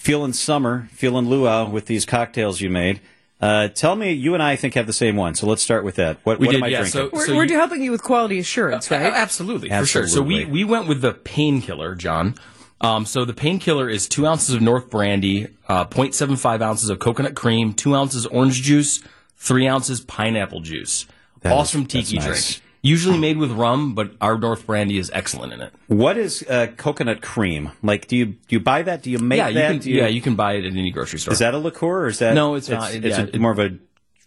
feeling 0.02 0.34
summer, 0.34 0.88
feeling 0.94 1.30
luau 1.30 1.70
with 1.70 1.86
these 1.86 2.06
cocktails 2.08 2.60
you 2.60 2.72
made. 2.72 3.00
Uh, 3.40 3.68
tell 3.68 3.96
me, 3.96 4.12
you 4.12 4.34
and 4.34 4.42
I, 4.42 4.52
I 4.54 4.56
think 4.56 4.74
have 4.74 4.88
the 4.88 4.94
same 4.94 5.16
one, 5.16 5.36
so 5.36 5.46
let's 5.48 5.62
start 5.62 5.84
with 5.84 5.96
that. 5.96 6.18
What, 6.24 6.40
We 6.40 6.48
what 6.48 6.52
did, 6.54 6.58
am 6.60 6.64
I 6.64 6.68
yeah, 6.70 6.78
drinking? 6.80 6.92
so- 6.92 7.10
We're, 7.14 7.26
So 7.28 7.36
we're 7.36 7.46
you- 7.46 7.56
helping 7.56 7.84
you 7.84 7.92
with 7.92 8.02
quality 8.02 8.40
assurance, 8.40 8.90
right? 8.90 9.02
A- 9.02 9.16
Absolutely, 9.16 9.70
for 9.70 9.86
sure. 9.86 10.08
So 10.08 10.22
we, 10.24 10.46
we 10.46 10.64
went 10.64 10.88
with 10.88 11.02
the 11.02 11.14
painkiller, 11.14 11.94
John. 11.96 12.36
Um, 12.82 13.06
so 13.06 13.26
the 13.26 13.34
painkiller 13.34 13.88
is 13.90 14.08
two 14.08 14.26
ounces 14.26 14.56
of 14.56 14.62
North 14.62 14.90
Brandy, 14.90 15.48
uh, 15.68 15.86
0.75 15.86 16.62
ounces 16.64 16.90
of 16.90 16.98
coconut 16.98 17.36
cream, 17.36 17.74
two 17.74 17.96
ounces 17.96 18.26
orange 18.26 18.62
juice, 18.64 19.04
three 19.38 19.68
ounces 19.68 20.02
pineapple 20.02 20.62
juice. 20.62 21.06
That 21.42 21.54
awesome 21.54 21.82
is- 21.82 21.88
tiki 21.88 22.18
nice. 22.18 22.26
drink. 22.56 22.64
Usually 22.84 23.18
made 23.20 23.38
with 23.38 23.52
rum, 23.52 23.94
but 23.94 24.12
our 24.20 24.40
North 24.40 24.66
Brandy 24.66 24.98
is 24.98 25.12
excellent 25.14 25.54
in 25.54 25.62
it. 25.62 25.72
What 25.88 26.18
is 26.18 26.44
uh, 26.50 26.68
coconut 26.78 27.22
cream? 27.22 27.72
Like, 27.84 28.08
do 28.08 28.18
you 28.18 28.26
do 28.26 28.36
you 28.50 28.60
buy 28.60 28.82
that? 28.82 29.04
Do 29.04 29.12
you 29.12 29.20
make 29.20 29.38
yeah, 29.38 29.48
you 29.50 29.54
that? 29.54 29.68
can, 29.82 29.82
you, 29.90 29.96
yeah, 29.98 30.08
you 30.08 30.20
can 30.22 30.36
buy 30.36 30.54
it 30.54 30.66
at 30.66 30.72
any 30.74 30.90
grocery 30.90 31.20
store. 31.20 31.32
Is 31.34 31.40
that 31.40 31.54
a 31.54 31.60
liqueur 31.60 32.06
or 32.06 32.08
is 32.08 32.18
that? 32.20 32.34
No, 32.34 32.56
it's 32.56 32.70
not. 32.70 32.92
It's, 32.94 33.06
Yeah, 33.06 33.22
a, 33.22 33.28
it- 33.28 33.40
more 33.40 33.52
of 33.52 33.60
a 33.60 33.78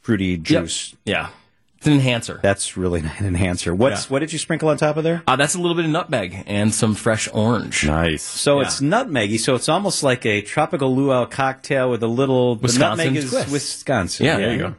fruity 0.02 0.26
Yep. 0.36 0.42
juice. 0.42 0.94
Yeah, 1.04 1.30
it's 1.78 1.86
an 1.88 1.94
enhancer. 1.94 2.38
That's 2.44 2.76
really 2.76 3.00
an 3.18 3.26
enhancer. 3.26 3.74
What's 3.74 4.04
Yeah. 4.04 4.12
what 4.12 4.18
did 4.20 4.32
you 4.32 4.38
sprinkle 4.38 4.68
on 4.68 4.76
top 4.76 4.96
of 4.96 5.02
there? 5.02 5.24
Uh, 5.26 5.34
that's 5.34 5.56
a 5.56 5.58
little 5.58 5.74
bit 5.74 5.86
of 5.86 5.90
nutmeg 5.90 6.44
and 6.46 6.72
some 6.72 6.94
fresh 6.94 7.28
orange. 7.32 7.84
nice. 7.84 8.22
So 8.22 8.60
Yeah. 8.60 8.66
it's 8.66 8.80
nutmeggy. 8.80 9.40
So 9.40 9.56
it's 9.56 9.68
almost 9.68 10.04
like 10.04 10.24
a 10.26 10.42
tropical 10.42 10.94
luau 10.94 11.24
cocktail 11.26 11.90
with 11.90 12.04
a 12.04 12.06
little. 12.06 12.54
the 12.54 12.62
Wisconsin 12.62 13.06
nutmeg 13.06 13.24
is 13.24 13.30
twist. 13.30 13.50
Wisconsin. 13.50 14.26
Yeah, 14.26 14.36
there 14.36 14.52
you 14.52 14.58
go. 14.58 14.74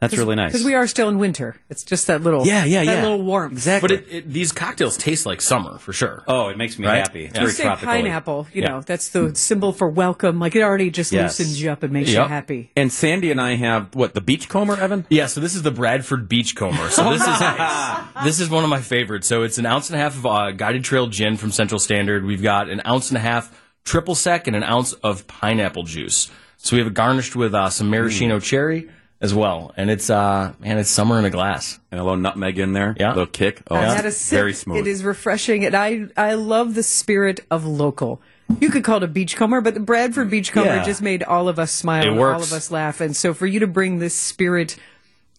That's 0.00 0.16
really 0.16 0.34
nice. 0.34 0.52
Because 0.52 0.64
we 0.64 0.74
are 0.74 0.86
still 0.86 1.10
in 1.10 1.18
winter. 1.18 1.56
It's 1.68 1.84
just 1.84 2.06
that 2.06 2.22
little, 2.22 2.46
Yeah, 2.46 2.64
yeah, 2.64 2.84
that 2.84 2.96
yeah. 2.96 3.02
little 3.02 3.20
warmth. 3.22 3.52
exactly. 3.52 3.86
But 3.96 4.06
it, 4.08 4.12
it, 4.14 4.32
these 4.32 4.50
cocktails 4.50 4.96
taste 4.96 5.26
like 5.26 5.42
summer 5.42 5.76
for 5.78 5.92
sure. 5.92 6.24
oh, 6.26 6.48
it 6.48 6.56
makes 6.56 6.78
me 6.78 6.86
Right? 6.86 6.98
happy. 6.98 7.24
It's 7.26 7.34
Yeah. 7.34 7.40
Very 7.42 7.52
tropical. 7.54 7.86
pineapple, 7.86 8.46
you 8.54 8.62
Yeah. 8.62 8.68
know, 8.68 8.80
that's 8.80 9.10
the 9.10 9.34
symbol 9.34 9.72
for 9.74 9.90
welcome. 9.90 10.38
Like 10.40 10.56
it 10.56 10.62
already 10.62 10.88
just 10.90 11.12
Yes. 11.12 11.38
loosens 11.38 11.60
you 11.62 11.70
up 11.70 11.82
and 11.82 11.92
makes 11.92 12.10
you 12.10 12.18
happy. 12.20 12.70
And 12.76 12.90
Sandy 12.90 13.30
and 13.30 13.40
I 13.40 13.56
have 13.56 13.94
what 13.94 14.14
the 14.14 14.22
beachcomber, 14.22 14.74
Evan. 14.80 15.04
Yeah, 15.10 15.26
so 15.26 15.40
this 15.40 15.54
is 15.54 15.62
the 15.62 15.70
Bradford 15.70 16.28
Beachcomber. 16.30 16.88
So 16.88 17.10
this 17.12 17.20
is 17.20 17.38
this 18.24 18.40
is 18.40 18.48
one 18.48 18.64
of 18.64 18.70
my 18.70 18.80
favorites. 18.80 19.26
So 19.28 19.42
it's 19.42 19.58
an 19.58 19.66
ounce 19.66 19.90
and 19.90 19.98
a 19.98 20.02
half 20.02 20.16
of 20.16 20.24
uh, 20.24 20.50
guided 20.52 20.82
trail 20.82 21.08
gin 21.08 21.36
from 21.36 21.50
Central 21.52 21.78
Standard. 21.78 22.24
We've 22.24 22.42
got 22.42 22.70
an 22.70 22.80
ounce 22.86 23.10
and 23.10 23.18
a 23.18 23.20
half 23.20 23.54
triple 23.84 24.14
sec 24.14 24.46
and 24.46 24.56
an 24.56 24.62
ounce 24.64 24.94
of 24.94 25.26
pineapple 25.26 25.82
juice. 25.82 26.30
So 26.56 26.76
we 26.76 26.80
have 26.80 26.86
it 26.88 26.94
garnished 26.94 27.36
with 27.36 27.54
uh, 27.54 27.68
some 27.70 27.88
maraschino 27.90 28.38
cherry, 28.40 28.88
as 29.20 29.34
well, 29.34 29.72
and 29.76 29.90
it's 29.90 30.08
uh 30.10 30.52
man, 30.60 30.78
it's 30.78 30.88
summer 30.90 31.18
in 31.18 31.24
a 31.24 31.30
glass. 31.30 31.78
And 31.90 32.00
a 32.00 32.04
little 32.04 32.18
nutmeg 32.18 32.58
in 32.58 32.72
there. 32.72 32.96
Yeah. 32.98 33.08
A 33.08 33.14
little 33.14 33.26
kick. 33.26 33.62
Oh, 33.70 33.76
I 33.76 33.84
it's 33.86 33.94
had 33.94 34.06
a 34.06 34.12
sip. 34.12 34.36
very 34.36 34.54
smooth. 34.54 34.78
It 34.78 34.86
is 34.86 35.04
refreshing, 35.04 35.64
and 35.64 35.74
I 35.74 36.06
I 36.16 36.34
love 36.34 36.74
the 36.74 36.82
spirit 36.82 37.40
of 37.50 37.64
local. 37.66 38.20
You 38.60 38.70
could 38.70 38.82
call 38.82 38.96
it 38.96 39.02
a 39.04 39.08
beachcomber, 39.08 39.60
but 39.60 39.74
the 39.74 39.80
Bradford 39.80 40.28
Beachcomber 40.30 40.68
Yeah. 40.76 40.84
just 40.84 41.02
made 41.02 41.22
all 41.22 41.48
of 41.48 41.58
us 41.60 41.70
smile, 41.70 42.02
It 42.04 42.08
and 42.08 42.18
all 42.18 42.42
of 42.42 42.52
us 42.52 42.70
laugh, 42.70 43.00
and 43.00 43.14
so 43.14 43.32
for 43.34 43.46
you 43.46 43.60
to 43.60 43.66
bring 43.68 43.98
this 44.00 44.14
spirit 44.14 44.76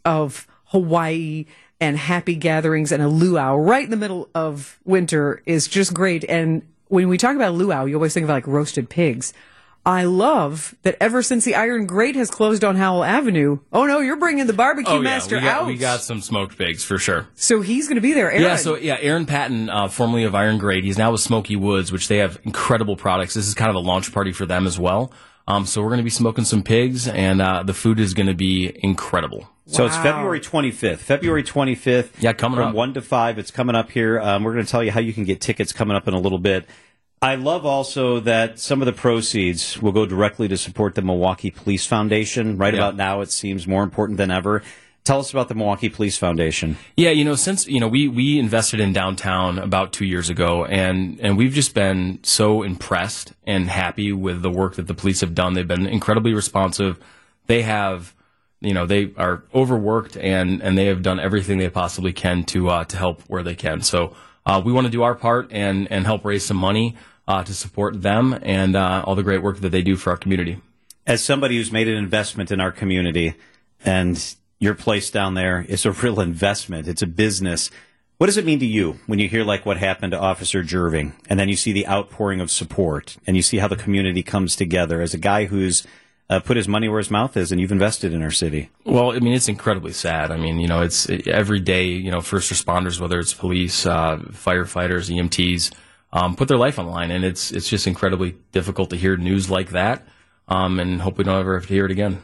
of 0.05 0.47
Hawaii 0.67 1.45
and 1.79 1.97
happy 1.97 2.35
gatherings 2.35 2.91
and 2.91 3.01
a 3.03 3.07
luau 3.07 3.55
right 3.55 3.83
in 3.83 3.91
the 3.91 3.97
middle 3.97 4.29
of 4.35 4.79
winter 4.85 5.41
is 5.45 5.67
just 5.67 5.93
great. 5.93 6.23
And 6.29 6.61
when 6.87 7.09
we 7.09 7.17
talk 7.17 7.35
about 7.35 7.55
luau, 7.55 7.85
you 7.85 7.95
always 7.95 8.13
think 8.13 8.23
of 8.25 8.29
like 8.29 8.45
roasted 8.47 8.89
pigs. 8.89 9.33
I 9.85 10.03
love 10.03 10.75
that 10.83 10.95
ever 11.01 11.23
since 11.23 11.43
the 11.43 11.55
Iron 11.55 11.87
Grate 11.87 12.15
has 12.15 12.29
closed 12.29 12.63
on 12.63 12.75
Howell 12.75 13.03
Avenue. 13.03 13.59
Oh 13.73 13.85
no, 13.85 13.99
you're 13.99 14.17
bringing 14.17 14.45
the 14.45 14.53
barbecue 14.53 14.93
Oh 14.93 15.01
master 15.01 15.35
yeah, 15.37 15.41
we 15.41 15.45
got, 15.47 15.61
out. 15.61 15.67
we 15.67 15.77
got 15.77 16.01
some 16.01 16.21
smoked 16.21 16.57
pigs 16.57 16.83
for 16.83 16.99
sure. 16.99 17.27
so 17.33 17.61
he's 17.61 17.87
going 17.87 17.95
to 17.95 18.01
be 18.01 18.13
there. 18.13 18.29
Aaron. 18.29 18.43
Yeah, 18.43 18.55
so 18.57 18.75
yeah, 18.75 18.97
Aaron 19.01 19.25
Patton, 19.25 19.69
uh, 19.69 19.87
formerly 19.87 20.23
of 20.23 20.35
Iron 20.35 20.59
Grate, 20.59 20.83
he's 20.83 20.97
now 20.99 21.11
with 21.11 21.21
Smoky 21.21 21.55
Woods, 21.55 21.91
which 21.91 22.07
they 22.09 22.17
have 22.17 22.39
incredible 22.43 22.95
products. 22.95 23.33
This 23.33 23.47
is 23.47 23.55
kind 23.55 23.69
of 23.69 23.75
a 23.75 23.79
launch 23.79 24.13
party 24.13 24.31
for 24.31 24.45
them 24.45 24.67
as 24.67 24.77
well. 24.77 25.11
Um, 25.47 25.65
so 25.65 25.81
we're 25.81 25.89
going 25.89 25.97
to 25.97 26.03
be 26.03 26.11
smoking 26.11 26.45
some 26.45 26.61
pigs, 26.61 27.07
and 27.07 27.41
uh, 27.41 27.63
the 27.63 27.73
food 27.73 27.99
is 27.99 28.13
going 28.13 28.27
to 28.27 28.35
be 28.35 28.71
incredible. 28.83 29.49
So 29.65 29.85
it's 29.85 29.95
February 29.97 30.39
25th. 30.41 30.97
February 30.97 31.43
25th. 31.43 32.09
Yeah, 32.19 32.33
coming 32.33 32.57
from 32.57 32.69
up. 32.69 32.75
1 32.75 32.93
to 32.95 33.01
5. 33.01 33.39
It's 33.39 33.51
coming 33.51 33.75
up 33.75 33.89
here. 33.89 34.19
Um, 34.19 34.43
we're 34.43 34.53
going 34.53 34.65
to 34.65 34.71
tell 34.71 34.83
you 34.83 34.91
how 34.91 34.99
you 34.99 35.13
can 35.13 35.23
get 35.23 35.41
tickets 35.41 35.71
coming 35.73 35.95
up 35.97 36.07
in 36.07 36.13
a 36.13 36.19
little 36.19 36.37
bit. 36.39 36.65
I 37.23 37.35
love 37.35 37.67
also 37.67 38.19
that 38.21 38.57
some 38.57 38.81
of 38.81 38.87
the 38.87 38.93
proceeds 38.93 39.79
will 39.79 39.91
go 39.91 40.07
directly 40.07 40.47
to 40.47 40.57
support 40.57 40.95
the 40.95 41.03
Milwaukee 41.03 41.51
Police 41.51 41.85
Foundation. 41.85 42.57
Right 42.57 42.73
Yeah. 42.73 42.79
about 42.79 42.95
now, 42.95 43.21
it 43.21 43.31
seems 43.31 43.67
more 43.67 43.83
important 43.83 44.17
than 44.17 44.31
ever. 44.31 44.63
Tell 45.03 45.19
us 45.19 45.29
about 45.29 45.47
the 45.47 45.53
Milwaukee 45.53 45.89
Police 45.89 46.17
Foundation. 46.17 46.77
Yeah, 46.97 47.11
you 47.11 47.23
know, 47.23 47.35
since 47.35 47.67
you 47.67 47.79
know 47.79 47.87
we 47.87 48.07
we 48.07 48.39
invested 48.39 48.79
in 48.79 48.91
downtown 48.91 49.59
about 49.59 49.93
two 49.93 50.05
years 50.05 50.31
ago, 50.31 50.65
and 50.65 51.19
and 51.21 51.37
we've 51.37 51.53
just 51.53 51.75
been 51.75 52.17
so 52.23 52.63
impressed 52.63 53.33
and 53.45 53.69
happy 53.69 54.11
with 54.11 54.41
the 54.41 54.49
work 54.49 54.75
that 54.77 54.87
the 54.87 54.95
police 54.95 55.21
have 55.21 55.35
done. 55.35 55.53
They've 55.53 55.67
been 55.67 55.85
incredibly 55.85 56.33
responsive. 56.33 56.97
They 57.45 57.61
have, 57.61 58.15
you 58.61 58.73
know, 58.73 58.87
they 58.87 59.11
are 59.15 59.43
overworked 59.53 60.17
and 60.17 60.59
and 60.63 60.75
they 60.75 60.85
have 60.87 61.03
done 61.03 61.19
everything 61.19 61.59
they 61.59 61.69
possibly 61.69 62.13
can 62.13 62.45
to 62.45 62.69
uh, 62.69 62.83
to 62.85 62.97
help 62.97 63.21
where 63.27 63.43
they 63.43 63.55
can. 63.55 63.81
So 63.81 64.15
uh, 64.47 64.59
we 64.65 64.71
want 64.71 64.85
to 64.85 64.91
do 64.91 65.03
our 65.03 65.13
part 65.13 65.49
and 65.51 65.87
and 65.91 66.05
help 66.07 66.25
raise 66.25 66.43
some 66.45 66.57
money 66.57 66.95
uh, 67.31 67.43
to 67.45 67.53
support 67.53 68.01
them 68.01 68.37
and 68.41 68.75
uh, 68.75 69.03
all 69.05 69.15
the 69.15 69.23
great 69.23 69.41
work 69.41 69.59
that 69.61 69.69
they 69.69 69.81
do 69.81 69.95
for 69.95 70.09
our 70.09 70.17
community. 70.17 70.59
As 71.07 71.23
somebody 71.23 71.55
who's 71.55 71.71
made 71.71 71.87
an 71.87 71.95
investment 71.95 72.51
in 72.51 72.59
our 72.59 72.71
community, 72.71 73.35
and 73.85 74.35
your 74.59 74.75
place 74.75 75.09
down 75.09 75.33
there 75.33 75.65
is 75.67 75.85
a 75.85 75.91
real 75.91 76.19
investment, 76.19 76.89
it's 76.89 77.01
a 77.01 77.07
business. 77.07 77.71
What 78.17 78.27
does 78.27 78.37
it 78.37 78.45
mean 78.45 78.59
to 78.59 78.65
you 78.65 78.99
when 79.07 79.17
you 79.17 79.29
hear 79.29 79.43
like 79.43 79.65
what 79.65 79.77
happened 79.77 80.11
to 80.11 80.19
Officer 80.19 80.61
Jerving, 80.61 81.13
and 81.29 81.39
then 81.39 81.47
you 81.47 81.55
see 81.55 81.71
the 81.71 81.87
outpouring 81.87 82.41
of 82.41 82.51
support, 82.51 83.17
and 83.25 83.37
you 83.37 83.41
see 83.41 83.57
how 83.57 83.67
the 83.69 83.77
community 83.77 84.23
comes 84.23 84.55
together 84.57 85.01
as 85.01 85.13
a 85.13 85.17
guy 85.17 85.45
who's 85.45 85.87
uh, 86.29 86.41
put 86.41 86.57
his 86.57 86.67
money 86.67 86.89
where 86.89 86.99
his 86.99 87.09
mouth 87.09 87.35
is, 87.37 87.51
and 87.51 87.61
you've 87.61 87.71
invested 87.71 88.13
in 88.13 88.21
our 88.21 88.31
city? 88.31 88.69
Well, 88.85 89.13
I 89.13 89.19
mean, 89.19 89.33
it's 89.33 89.47
incredibly 89.47 89.93
sad. 89.93 90.31
I 90.31 90.37
mean, 90.37 90.59
you 90.59 90.67
know, 90.67 90.81
it's 90.81 91.09
every 91.27 91.61
day, 91.61 91.85
you 91.85 92.11
know, 92.11 92.21
first 92.21 92.51
responders, 92.51 92.99
whether 92.99 93.19
it's 93.19 93.33
police, 93.33 93.85
uh, 93.85 94.17
firefighters, 94.17 95.09
EMTs, 95.09 95.71
um, 96.13 96.35
put 96.35 96.47
their 96.47 96.57
life 96.57 96.77
on 96.79 96.85
the 96.85 96.91
line. 96.91 97.11
And 97.11 97.23
it's, 97.23 97.51
it's 97.51 97.69
just 97.69 97.87
incredibly 97.87 98.35
difficult 98.51 98.89
to 98.91 98.95
hear 98.95 99.17
news 99.17 99.49
like 99.49 99.69
that. 99.71 100.05
Um, 100.47 100.79
and 100.79 101.01
hope 101.01 101.17
we 101.17 101.23
don't 101.23 101.39
ever 101.39 101.57
have 101.59 101.67
to 101.67 101.73
hear 101.73 101.85
it 101.85 101.91
again. 101.91 102.21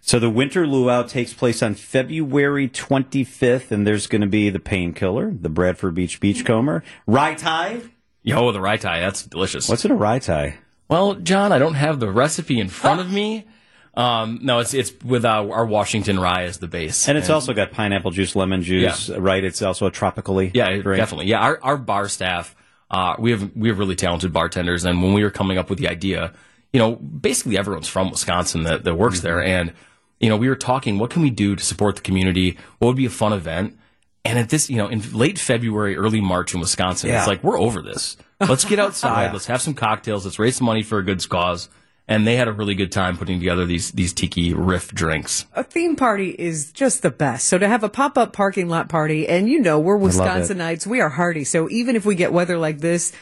So 0.00 0.18
the 0.20 0.30
winter 0.30 0.66
luau 0.66 1.02
takes 1.02 1.34
place 1.34 1.62
on 1.62 1.74
February 1.74 2.68
25th, 2.68 3.70
and 3.72 3.84
there's 3.86 4.06
going 4.06 4.20
to 4.20 4.26
be 4.28 4.50
the 4.50 4.60
painkiller, 4.60 5.32
the 5.32 5.48
Bradford 5.48 5.94
Beach 5.94 6.20
Beachcomber, 6.20 6.84
rye 7.08 7.34
tie. 7.34 7.80
Yo, 8.22 8.52
the 8.52 8.60
rye 8.60 8.76
tie, 8.76 9.00
that's 9.00 9.24
delicious. 9.24 9.68
What's 9.68 9.84
in 9.84 9.90
a 9.90 9.96
rye 9.96 10.20
tie? 10.20 10.58
Well, 10.88 11.14
John, 11.16 11.50
I 11.50 11.58
don't 11.58 11.74
have 11.74 11.98
the 11.98 12.10
recipe 12.10 12.60
in 12.60 12.68
front 12.68 13.00
of 13.00 13.10
me. 13.12 13.46
Um, 13.94 14.38
no, 14.42 14.60
it's, 14.60 14.74
it's 14.74 14.92
with 15.04 15.24
uh, 15.24 15.28
our 15.48 15.66
Washington 15.66 16.20
Rye 16.20 16.44
as 16.44 16.58
the 16.58 16.68
base. 16.68 17.08
And 17.08 17.16
it's 17.18 17.30
also 17.30 17.52
got 17.54 17.72
pineapple 17.72 18.10
juice, 18.12 18.36
lemon 18.36 18.62
juice, 18.62 19.08
Yeah. 19.08 19.16
right? 19.18 19.42
It's 19.42 19.60
also 19.62 19.86
a 19.86 19.90
tropically 19.90 20.50
Yeah, 20.54 20.76
drink. 20.76 21.00
definitely. 21.00 21.26
Yeah, 21.26 21.40
our 21.40 21.58
our 21.62 21.76
bar 21.78 22.08
staff, 22.08 22.54
uh, 22.90 23.16
we 23.18 23.30
have 23.32 23.50
we 23.56 23.68
have 23.68 23.78
really 23.78 23.96
talented 23.96 24.32
bartenders, 24.32 24.84
and 24.84 25.02
when 25.02 25.12
we 25.12 25.22
were 25.24 25.30
coming 25.30 25.58
up 25.58 25.68
with 25.70 25.78
the 25.78 25.88
idea, 25.88 26.32
you 26.72 26.78
know, 26.80 26.96
basically 26.96 27.58
everyone's 27.58 27.88
from 27.88 28.10
Wisconsin 28.10 28.62
that, 28.64 28.84
that 28.84 28.94
works 28.94 29.20
there, 29.20 29.42
and 29.42 29.72
you 30.20 30.28
know, 30.30 30.36
we 30.36 30.48
were 30.48 30.56
talking, 30.56 30.98
what 30.98 31.10
can 31.10 31.20
we 31.22 31.30
do 31.30 31.54
to 31.56 31.62
support 31.64 31.96
the 31.96 32.02
community? 32.02 32.56
What 32.78 32.88
would 32.88 32.96
be 32.96 33.04
a 33.06 33.10
fun 33.10 33.32
event? 33.34 33.78
And 34.24 34.38
at 34.38 34.48
this, 34.48 34.70
you 34.70 34.76
know, 34.76 34.88
in 34.88 35.00
late 35.12 35.38
February, 35.38 35.96
early 35.96 36.20
March 36.20 36.54
in 36.54 36.60
Wisconsin, 36.60 37.10
Yeah. 37.10 37.18
it's 37.18 37.28
like 37.28 37.44
we're 37.44 37.60
over 37.60 37.82
this. 37.82 38.16
Let's 38.40 38.64
get 38.64 38.78
outside. 38.86 39.26
Yeah. 39.26 39.32
Let's 39.32 39.46
have 39.46 39.60
some 39.60 39.74
cocktails. 39.74 40.24
Let's 40.24 40.38
raise 40.38 40.56
some 40.56 40.66
money 40.66 40.82
for 40.82 40.98
a 40.98 41.02
good 41.04 41.26
cause. 41.28 41.68
And 42.08 42.24
they 42.24 42.36
had 42.36 42.46
a 42.46 42.52
really 42.52 42.76
good 42.76 42.92
time 42.92 43.16
putting 43.16 43.40
together 43.40 43.66
these 43.66 43.90
these 43.90 44.12
tiki 44.12 44.54
riff 44.54 44.92
drinks. 44.92 45.44
a 45.54 45.64
theme 45.64 45.96
party 45.96 46.30
is 46.30 46.70
just 46.70 47.02
the 47.02 47.10
best. 47.10 47.46
So 47.48 47.58
to 47.58 47.66
have 47.66 47.82
a 47.82 47.88
pop 47.88 48.16
up 48.16 48.32
parking 48.32 48.68
lot 48.68 48.88
party, 48.88 49.26
and 49.28 49.48
you 49.48 49.60
know, 49.60 49.80
we're 49.80 49.98
Wisconsinites, 49.98 50.86
we 50.86 51.00
are 51.00 51.08
hardy. 51.08 51.42
So 51.42 51.68
even 51.68 51.96
if 51.96 52.04
we 52.06 52.14
get 52.14 52.32
weather 52.32 52.58
like 52.58 52.78
this, 52.78 53.12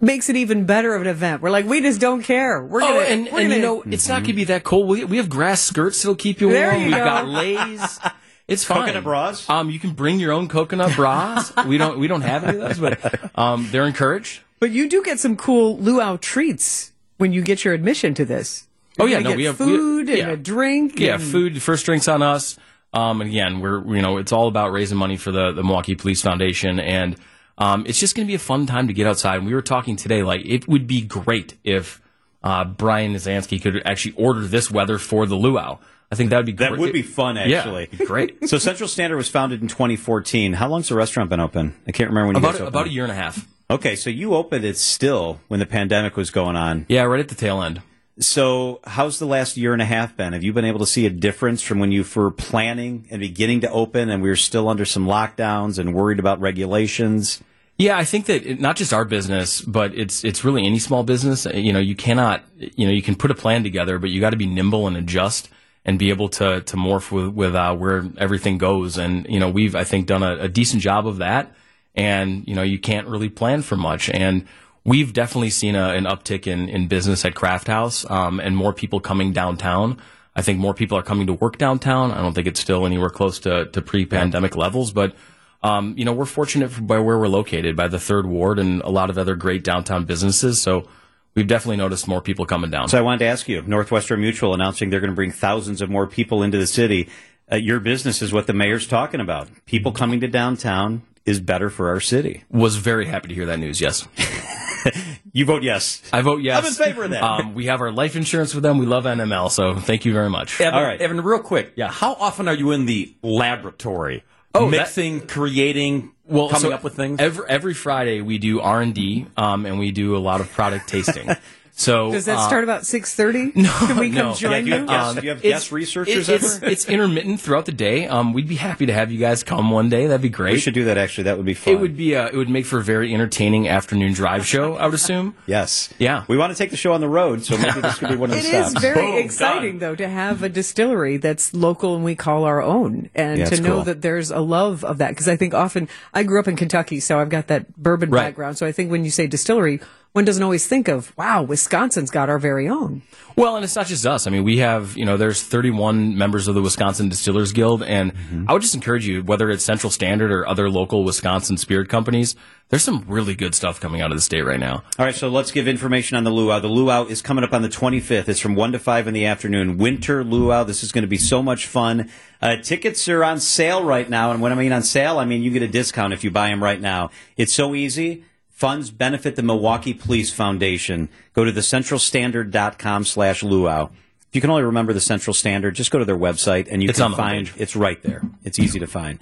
makes 0.00 0.28
it 0.28 0.36
even 0.36 0.64
better 0.64 0.94
of 0.94 1.02
an 1.02 1.08
event. 1.08 1.42
We're 1.42 1.50
like, 1.50 1.66
we 1.66 1.80
just 1.80 2.00
don't 2.00 2.22
care. 2.22 2.62
We're 2.64 2.80
gonna, 2.80 2.94
Oh, 2.94 3.00
and, 3.00 3.24
we're 3.32 3.40
and 3.40 3.48
gonna, 3.50 3.54
you 3.56 3.62
know, 3.62 3.82
it's 3.84 4.06
not 4.08 4.18
going 4.22 4.26
to 4.26 4.32
be 4.34 4.44
that 4.44 4.62
cold. 4.62 4.88
We, 4.88 5.02
we 5.04 5.16
have 5.16 5.28
grass 5.28 5.60
skirts 5.62 6.00
that'll 6.02 6.14
keep 6.14 6.40
you 6.40 6.50
There 6.52 6.68
warm. 6.70 6.78
you 6.80 6.86
We've 6.86 6.96
go. 6.98 7.04
got 7.04 7.26
leis. 7.26 7.98
It's 8.48 8.64
fine. 8.64 8.86
Coconut 8.86 9.04
bras? 9.04 9.50
Um, 9.50 9.68
you 9.68 9.78
can 9.78 9.90
bring 9.92 10.18
your 10.18 10.32
own 10.32 10.48
coconut 10.48 10.96
bras. 10.96 11.52
we 11.66 11.76
don't 11.76 11.98
we 11.98 12.06
don't 12.08 12.22
have 12.22 12.44
any 12.44 12.56
of 12.58 12.62
those, 12.62 12.78
but 12.78 13.38
um, 13.38 13.68
they're 13.70 13.84
encouraged. 13.86 14.40
but 14.58 14.70
you 14.70 14.88
do 14.88 15.02
get 15.04 15.18
some 15.20 15.36
cool 15.36 15.76
luau 15.76 16.16
treats 16.16 16.92
when 17.18 17.32
you 17.32 17.42
get 17.42 17.64
your 17.64 17.74
admission 17.74 18.14
to 18.14 18.24
this. 18.24 18.66
Oh, 18.98 19.04
You're 19.04 19.18
yeah, 19.20 19.22
gonna 19.22 19.24
no, 19.24 19.30
get 19.30 19.36
we 19.36 19.44
have- 19.44 19.60
we- 19.60 19.66
food 19.66 20.08
and 20.10 20.30
a 20.32 20.36
drink. 20.36 20.98
Yeah, 20.98 21.14
and- 21.14 21.22
food 21.22 21.62
first 21.62 21.84
drinks 21.86 22.08
on 22.08 22.22
us. 22.22 22.56
Um, 22.92 23.20
and 23.20 23.28
again, 23.30 23.60
we're 23.60 23.84
you 23.94 24.00
know 24.02 24.16
it's 24.16 24.32
all 24.32 24.48
about 24.48 24.72
raising 24.72 24.96
money 24.98 25.16
for 25.18 25.30
the 25.30 25.52
the 25.52 25.62
Milwaukee 25.62 25.94
Police 25.94 26.22
Foundation, 26.22 26.80
and 26.80 27.16
um, 27.58 27.84
it's 27.86 28.00
just 28.00 28.16
going 28.16 28.26
to 28.26 28.30
be 28.30 28.34
a 28.34 28.38
fun 28.40 28.64
time 28.66 28.86
to 28.88 28.94
get 28.94 29.06
outside. 29.06 29.36
And 29.36 29.46
we 29.46 29.52
were 29.54 29.60
talking 29.62 29.94
today, 29.96 30.22
like 30.22 30.40
it 30.46 30.66
would 30.66 30.86
be 30.86 31.02
great 31.02 31.54
if 31.64 32.00
uh, 32.42 32.64
Brian 32.64 33.12
Niznansky 33.14 33.60
could 33.60 33.82
actually 33.84 34.14
order 34.16 34.40
this 34.40 34.70
weather 34.70 34.96
for 34.96 35.26
the 35.26 35.34
luau. 35.36 35.78
I 36.10 36.14
think 36.14 36.30
that 36.30 36.38
would 36.38 36.46
be 36.46 36.52
great. 36.52 36.70
That 36.70 36.76
great. 36.76 36.80
would 36.80 36.92
be 36.94 37.02
fun, 37.02 37.36
actually. 37.36 37.90
it'd 37.92 38.06
great. 38.06 38.38
So 38.48 38.56
Central 38.56 38.88
Standard 38.88 39.18
was 39.18 39.28
founded 39.28 39.60
in 39.60 39.68
2014. 39.68 40.54
How 40.54 40.66
long's 40.68 40.88
the 40.88 40.94
restaurant 40.94 41.28
been 41.28 41.40
open? 41.40 41.74
I 41.86 41.92
can't 41.92 42.08
remember 42.08 42.28
when 42.28 42.36
you 42.36 42.38
About 42.40 42.52
guys 42.52 42.60
opened. 42.62 42.68
about 42.74 42.86
a 42.86 42.90
year 42.90 43.02
and 43.04 43.12
a 43.12 43.14
half. 43.16 43.46
Okay, 43.70 43.96
so 43.96 44.08
you 44.08 44.34
opened 44.34 44.64
it 44.64 44.78
still 44.78 45.40
when 45.48 45.60
the 45.60 45.66
pandemic 45.66 46.16
was 46.16 46.30
going 46.30 46.56
on. 46.56 46.86
Yeah, 46.88 47.02
right 47.02 47.20
at 47.20 47.28
the 47.28 47.34
tail 47.34 47.62
end. 47.62 47.82
So 48.18 48.80
how's 48.84 49.18
the 49.18 49.26
last 49.26 49.56
year 49.56 49.74
and 49.74 49.82
a 49.82 49.84
half 49.84 50.16
been? 50.16 50.32
Have 50.32 50.42
you 50.42 50.52
been 50.52 50.64
able 50.64 50.80
to 50.80 50.86
see 50.86 51.04
a 51.06 51.10
difference 51.10 51.62
from 51.62 51.78
when 51.78 51.92
you 51.92 52.04
were 52.16 52.30
planning 52.30 53.06
and 53.10 53.20
beginning 53.20 53.60
to 53.60 53.70
open 53.70 54.08
and 54.08 54.22
we 54.22 54.28
were 54.28 54.36
still 54.36 54.68
under 54.68 54.84
some 54.84 55.06
lockdowns 55.06 55.78
and 55.78 55.94
worried 55.94 56.18
about 56.18 56.40
regulations? 56.40 57.42
Yeah, 57.76 57.96
I 57.96 58.04
think 58.04 58.26
that 58.26 58.44
it, 58.44 58.58
not 58.58 58.74
just 58.74 58.92
our 58.92 59.04
business, 59.04 59.60
but 59.60 59.94
it's 59.94 60.24
it's 60.24 60.44
really 60.44 60.66
any 60.66 60.80
small 60.80 61.04
business. 61.04 61.46
You 61.46 61.72
know, 61.72 61.78
you 61.78 61.94
cannot, 61.94 62.42
you 62.56 62.86
know, 62.86 62.92
you 62.92 63.02
can 63.02 63.14
put 63.14 63.30
a 63.30 63.34
plan 63.34 63.62
together, 63.62 64.00
but 64.00 64.10
you 64.10 64.20
got 64.20 64.30
to 64.30 64.36
be 64.36 64.46
nimble 64.46 64.88
and 64.88 64.96
adjust 64.96 65.48
and 65.84 65.96
be 65.96 66.08
able 66.08 66.28
to 66.30 66.62
to 66.62 66.76
morph 66.76 67.12
with 67.12 67.28
with 67.28 67.54
uh, 67.54 67.76
where 67.76 68.04
everything 68.16 68.58
goes. 68.58 68.96
And 68.98 69.26
you 69.28 69.38
know, 69.38 69.48
we've 69.48 69.76
I 69.76 69.84
think 69.84 70.06
done 70.06 70.24
a, 70.24 70.38
a 70.38 70.48
decent 70.48 70.82
job 70.82 71.06
of 71.06 71.18
that. 71.18 71.54
And 71.98 72.46
you 72.46 72.54
know, 72.54 72.62
you 72.62 72.78
can't 72.78 73.08
really 73.08 73.28
plan 73.28 73.62
for 73.62 73.76
much. 73.76 74.08
And 74.08 74.46
we've 74.84 75.12
definitely 75.12 75.50
seen 75.50 75.74
a, 75.74 75.90
an 75.90 76.04
uptick 76.04 76.46
in 76.46 76.68
in 76.68 76.86
business 76.86 77.24
at 77.24 77.34
Craft 77.34 77.66
House 77.66 78.08
um, 78.08 78.40
and 78.40 78.56
more 78.56 78.72
people 78.72 79.00
coming 79.00 79.32
downtown. 79.32 79.98
I 80.36 80.42
think 80.42 80.60
more 80.60 80.72
people 80.72 80.96
are 80.96 81.02
coming 81.02 81.26
to 81.26 81.32
work 81.32 81.58
downtown. 81.58 82.12
I 82.12 82.22
don't 82.22 82.32
think 82.32 82.46
it's 82.46 82.60
still 82.60 82.86
anywhere 82.86 83.10
close 83.10 83.40
to, 83.40 83.66
to 83.66 83.82
pre-pandemic 83.82 84.54
levels, 84.54 84.92
but 84.92 85.16
um, 85.64 85.94
you 85.96 86.04
know, 86.04 86.12
we're 86.12 86.26
fortunate 86.26 86.68
by 86.86 87.00
where 87.00 87.18
we're 87.18 87.26
located, 87.26 87.74
by 87.74 87.88
the 87.88 87.98
third 87.98 88.24
ward 88.24 88.60
and 88.60 88.80
a 88.82 88.90
lot 88.90 89.10
of 89.10 89.18
other 89.18 89.34
great 89.34 89.64
downtown 89.64 90.04
businesses. 90.04 90.62
So 90.62 90.88
we've 91.34 91.48
definitely 91.48 91.78
noticed 91.78 92.06
more 92.06 92.20
people 92.20 92.46
coming 92.46 92.70
down. 92.70 92.88
So 92.88 92.98
I 92.98 93.00
wanted 93.00 93.18
to 93.18 93.24
ask 93.24 93.48
you, 93.48 93.62
Northwestern 93.62 94.20
Mutual 94.20 94.54
announcing 94.54 94.90
they're 94.90 95.00
going 95.00 95.10
to 95.10 95.16
bring 95.16 95.32
thousands 95.32 95.80
of 95.80 95.90
more 95.90 96.06
people 96.06 96.44
into 96.44 96.58
the 96.58 96.68
city. 96.68 97.08
Uh, 97.50 97.56
your 97.56 97.80
business 97.80 98.22
is 98.22 98.32
what 98.32 98.46
the 98.46 98.52
mayor's 98.52 98.86
talking 98.86 99.20
about. 99.20 99.48
People 99.66 99.90
coming 99.90 100.20
to 100.20 100.28
downtown 100.28 101.02
is 101.28 101.40
better 101.40 101.68
for 101.70 101.88
our 101.88 102.00
city. 102.00 102.44
Was 102.50 102.76
very 102.76 103.06
happy 103.06 103.28
to 103.28 103.34
hear 103.34 103.46
that 103.46 103.58
news. 103.58 103.80
Yes, 103.80 104.06
You 105.32 105.44
vote 105.44 105.62
yes. 105.62 106.02
I 106.12 106.22
vote 106.22 106.42
yes. 106.42 106.58
I'm 106.58 106.66
in 106.66 106.72
favor 106.72 107.04
of 107.04 107.10
that. 107.10 107.22
Um, 107.22 107.54
we 107.54 107.66
have 107.66 107.80
our 107.80 107.92
life 107.92 108.16
insurance 108.16 108.54
with 108.54 108.62
them. 108.62 108.78
We 108.78 108.86
love 108.86 109.04
NML, 109.04 109.50
so 109.50 109.74
thank 109.74 110.04
you 110.04 110.12
very 110.12 110.30
much. 110.30 110.60
Evan, 110.60 110.74
All 110.74 110.82
right. 110.84 111.00
Evan, 111.00 111.20
real 111.20 111.40
quick. 111.40 111.72
Yeah. 111.76 111.90
How 111.90 112.14
often 112.14 112.48
are 112.48 112.54
you 112.54 112.72
in 112.72 112.86
the 112.86 113.14
laboratory? 113.22 114.24
Oh, 114.54 114.70
that- 114.70 114.78
mixing, 114.78 115.26
creating, 115.26 116.12
Well, 116.24 116.48
coming 116.48 116.62
so 116.62 116.72
up 116.72 116.82
with 116.82 116.94
things. 116.94 117.20
Every 117.20 117.46
every 117.48 117.74
Friday 117.74 118.20
we 118.22 118.38
do 118.38 118.60
R 118.60 118.80
and 118.80 118.94
D, 118.94 119.26
um, 119.36 119.66
and 119.66 119.78
we 119.78 119.90
do 119.92 120.16
a 120.16 120.18
lot 120.18 120.40
of 120.40 120.50
product 120.52 120.88
tasting. 120.88 121.28
So 121.80 122.10
Does 122.10 122.24
that 122.24 122.38
uh, 122.38 122.46
start 122.48 122.64
about 122.64 122.84
six 122.86 123.14
thirty? 123.14 123.52
No, 123.54 123.70
Can 123.86 123.98
we 123.98 124.08
come 124.10 124.18
no. 124.30 124.34
Join 124.34 124.64
do 124.64 124.68
you 124.70 124.74
you? 124.74 124.80
have 124.80 124.88
guest, 124.88 125.06
Um, 125.10 125.14
do 125.16 125.22
you 125.22 125.28
have 125.30 125.38
it's- 125.38 125.52
guest 125.62 125.72
researchers 125.72 126.28
it- 126.28 126.42
it's, 126.42 126.56
ever? 126.56 126.66
it's 126.66 126.84
intermittent 126.88 127.40
throughout 127.40 127.66
the 127.66 127.72
day. 127.72 128.08
Um, 128.08 128.32
we'd 128.32 128.48
be 128.48 128.56
happy 128.56 128.86
to 128.86 128.92
have 128.92 129.12
you 129.12 129.18
guys 129.20 129.44
come 129.44 129.70
one 129.70 129.88
day. 129.88 130.08
That'd 130.08 130.20
be 130.20 130.28
great. 130.28 130.54
We 130.54 130.58
should 130.58 130.74
do 130.74 130.86
that. 130.86 130.98
Actually, 130.98 131.24
that 131.24 131.36
would 131.36 131.46
be 131.46 131.54
fun. 131.54 131.74
It 131.74 131.80
would 131.80 131.96
be. 131.96 132.16
Uh, 132.16 132.26
it 132.26 132.34
would 132.36 132.48
make 132.48 132.66
for 132.66 132.78
a 132.80 132.82
very 132.82 133.14
entertaining 133.14 133.68
afternoon 133.68 134.12
drive 134.12 134.44
show. 134.44 134.74
I 134.74 134.86
would 134.86 134.94
assume. 134.94 135.36
Yes. 135.46 135.88
Yeah. 135.98 136.24
We 136.26 136.36
want 136.36 136.52
to 136.52 136.58
take 136.58 136.70
the 136.72 136.76
show 136.76 136.92
on 136.94 137.00
the 137.00 137.08
road, 137.08 137.44
so 137.44 137.56
maybe 137.56 137.80
this 137.80 137.98
could 137.98 138.08
be 138.08 138.16
one 138.16 138.30
of 138.30 138.36
the 138.42 138.42
It 138.48 138.54
is 138.54 138.70
stops. 138.70 138.80
very 138.84 139.00
Boom, 139.12 139.18
exciting, 139.18 139.78
though, 139.78 139.94
to 139.94 140.08
have 140.08 140.42
a 140.42 140.48
distillery 140.48 141.16
that's 141.18 141.54
local 141.54 141.94
and 141.94 142.04
we 142.04 142.16
call 142.16 142.42
our 142.42 142.60
own, 142.60 143.08
and 143.14 143.38
Yeah, 143.38 143.44
to 143.46 143.60
know 143.62 143.74
cool. 143.76 143.82
that 143.84 144.02
there's 144.02 144.32
a 144.32 144.40
love 144.40 144.82
of 144.84 144.98
that. 144.98 145.10
Because 145.10 145.28
I 145.28 145.36
think 145.36 145.54
often 145.54 145.88
I 146.12 146.24
grew 146.24 146.40
up 146.40 146.48
in 146.48 146.56
Kentucky, 146.56 146.98
so 146.98 147.20
I've 147.20 147.28
got 147.30 147.46
that 147.46 147.76
bourbon 147.76 148.10
Right. 148.10 148.24
background. 148.24 148.58
So 148.58 148.66
I 148.66 148.72
think 148.72 148.90
when 148.90 149.04
you 149.04 149.12
say 149.12 149.28
distillery, 149.28 149.78
one 150.12 150.24
doesn't 150.24 150.42
always 150.42 150.66
think 150.66 150.88
of, 150.88 151.16
wow, 151.16 151.42
Wisconsin's 151.42 152.10
got 152.10 152.28
our 152.28 152.38
very 152.38 152.68
own. 152.68 153.02
Well, 153.36 153.54
and 153.54 153.64
it's 153.64 153.76
not 153.76 153.86
just 153.86 154.04
us. 154.04 154.26
I 154.26 154.30
mean, 154.30 154.42
we 154.42 154.58
have, 154.58 154.96
you 154.96 155.04
know, 155.04 155.16
there's 155.16 155.42
31 155.42 156.18
members 156.18 156.48
of 156.48 156.54
the 156.54 156.62
Wisconsin 156.62 157.08
Distillers 157.08 157.52
Guild, 157.52 157.84
and 157.84 158.12
I 158.48 158.52
would 158.52 158.62
just 158.62 158.74
encourage 158.74 159.06
you, 159.06 159.22
whether 159.22 159.48
it's 159.48 159.62
Central 159.62 159.90
Standard 159.90 160.32
or 160.32 160.48
other 160.48 160.68
local 160.68 161.04
Wisconsin 161.04 161.56
spirit 161.56 161.88
companies, 161.88 162.34
there's 162.70 162.82
some 162.82 163.04
really 163.06 163.34
good 163.36 163.54
stuff 163.54 163.80
coming 163.80 164.00
out 164.00 164.10
of 164.10 164.16
the 164.16 164.22
state 164.22 164.42
right 164.42 164.58
now. 164.58 164.82
All 164.98 165.06
right, 165.06 165.14
so 165.14 165.28
let's 165.28 165.52
give 165.52 165.68
information 165.68 166.16
on 166.16 166.24
the 166.24 166.30
luau. 166.30 166.58
The 166.58 166.68
luau 166.68 167.04
is 167.04 167.22
coming 167.22 167.44
up 167.44 167.52
on 167.52 167.62
the 167.62 167.68
25th. 167.68 168.28
It's 168.28 168.40
from 168.40 168.56
1 168.56 168.72
to 168.72 168.78
5 168.78 169.06
in 169.06 169.14
the 169.14 169.26
afternoon. 169.26 169.78
Winter 169.78 170.24
luau. 170.24 170.64
This 170.64 170.82
is 170.82 170.90
going 170.90 171.02
to 171.02 171.08
be 171.08 171.16
so 171.16 171.42
much 171.42 171.66
fun. 171.66 172.10
Uh, 172.42 172.56
tickets 172.56 173.08
are 173.08 173.22
on 173.22 173.40
sale 173.40 173.84
right 173.84 174.08
now. 174.10 174.32
And 174.32 174.42
when 174.42 174.52
I 174.52 174.54
mean 174.56 174.72
on 174.72 174.82
sale, 174.82 175.18
I 175.18 175.24
mean 175.24 175.42
you 175.42 175.50
get 175.50 175.62
a 175.62 175.68
discount 175.68 176.12
if 176.12 176.24
you 176.24 176.30
buy 176.30 176.48
them 176.48 176.62
right 176.62 176.80
now. 176.80 177.10
It's 177.36 177.52
so 177.52 177.74
easy. 177.74 178.24
Funds 178.58 178.90
benefit 178.90 179.36
the 179.36 179.42
Milwaukee 179.44 179.94
Police 179.94 180.32
Foundation. 180.32 181.08
Go 181.32 181.44
to 181.44 181.52
thecentralstandard.com 181.52 183.04
slash 183.04 183.44
luau. 183.44 183.84
If 183.86 184.34
you 184.34 184.40
can 184.40 184.50
only 184.50 184.64
remember 184.64 184.92
the 184.92 185.00
Central 185.00 185.32
Standard, 185.32 185.76
just 185.76 185.92
go 185.92 186.00
to 186.00 186.04
their 186.04 186.18
website 186.18 186.66
and 186.68 186.82
you 186.82 186.88
It's 186.88 186.98
can 186.98 187.14
find 187.14 187.46
homepage. 187.46 187.60
it's 187.60 187.76
right 187.76 188.02
there. 188.02 188.22
It's 188.42 188.58
easy 188.58 188.80
to 188.80 188.88
find. 188.88 189.20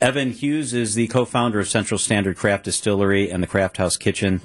Evan 0.00 0.30
Hughes 0.30 0.72
is 0.72 0.94
the 0.94 1.08
co-founder 1.08 1.58
of 1.58 1.68
Central 1.68 1.98
Standard 1.98 2.36
Craft 2.36 2.62
Distillery 2.64 3.28
and 3.28 3.42
the 3.42 3.48
Craft 3.48 3.78
House 3.78 3.96
Kitchen. 3.96 4.40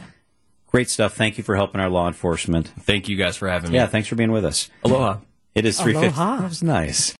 Great 0.65 0.89
stuff. 0.89 1.13
Thank 1.13 1.38
you 1.38 1.43
for 1.43 1.55
helping 1.55 1.79
our 1.79 1.89
law 1.89 2.07
enforcement. 2.07 2.69
Thank 2.79 3.07
you 3.07 3.17
guys 3.17 3.38
for 3.38 3.48
having 3.48 3.69
me. 3.69 3.75
Yeah, 3.77 3.86
thanks 3.86 4.07
for 4.07 4.15
being 4.15 4.31
with 4.31 4.43
us. 4.43 4.71
Aloha. 4.83 5.17
It 5.53 5.65
is 5.65 5.79
350. 5.79 6.17
Aloha. 6.19 6.41
That 6.41 6.50
was 6.50 6.63
nice. 6.63 7.10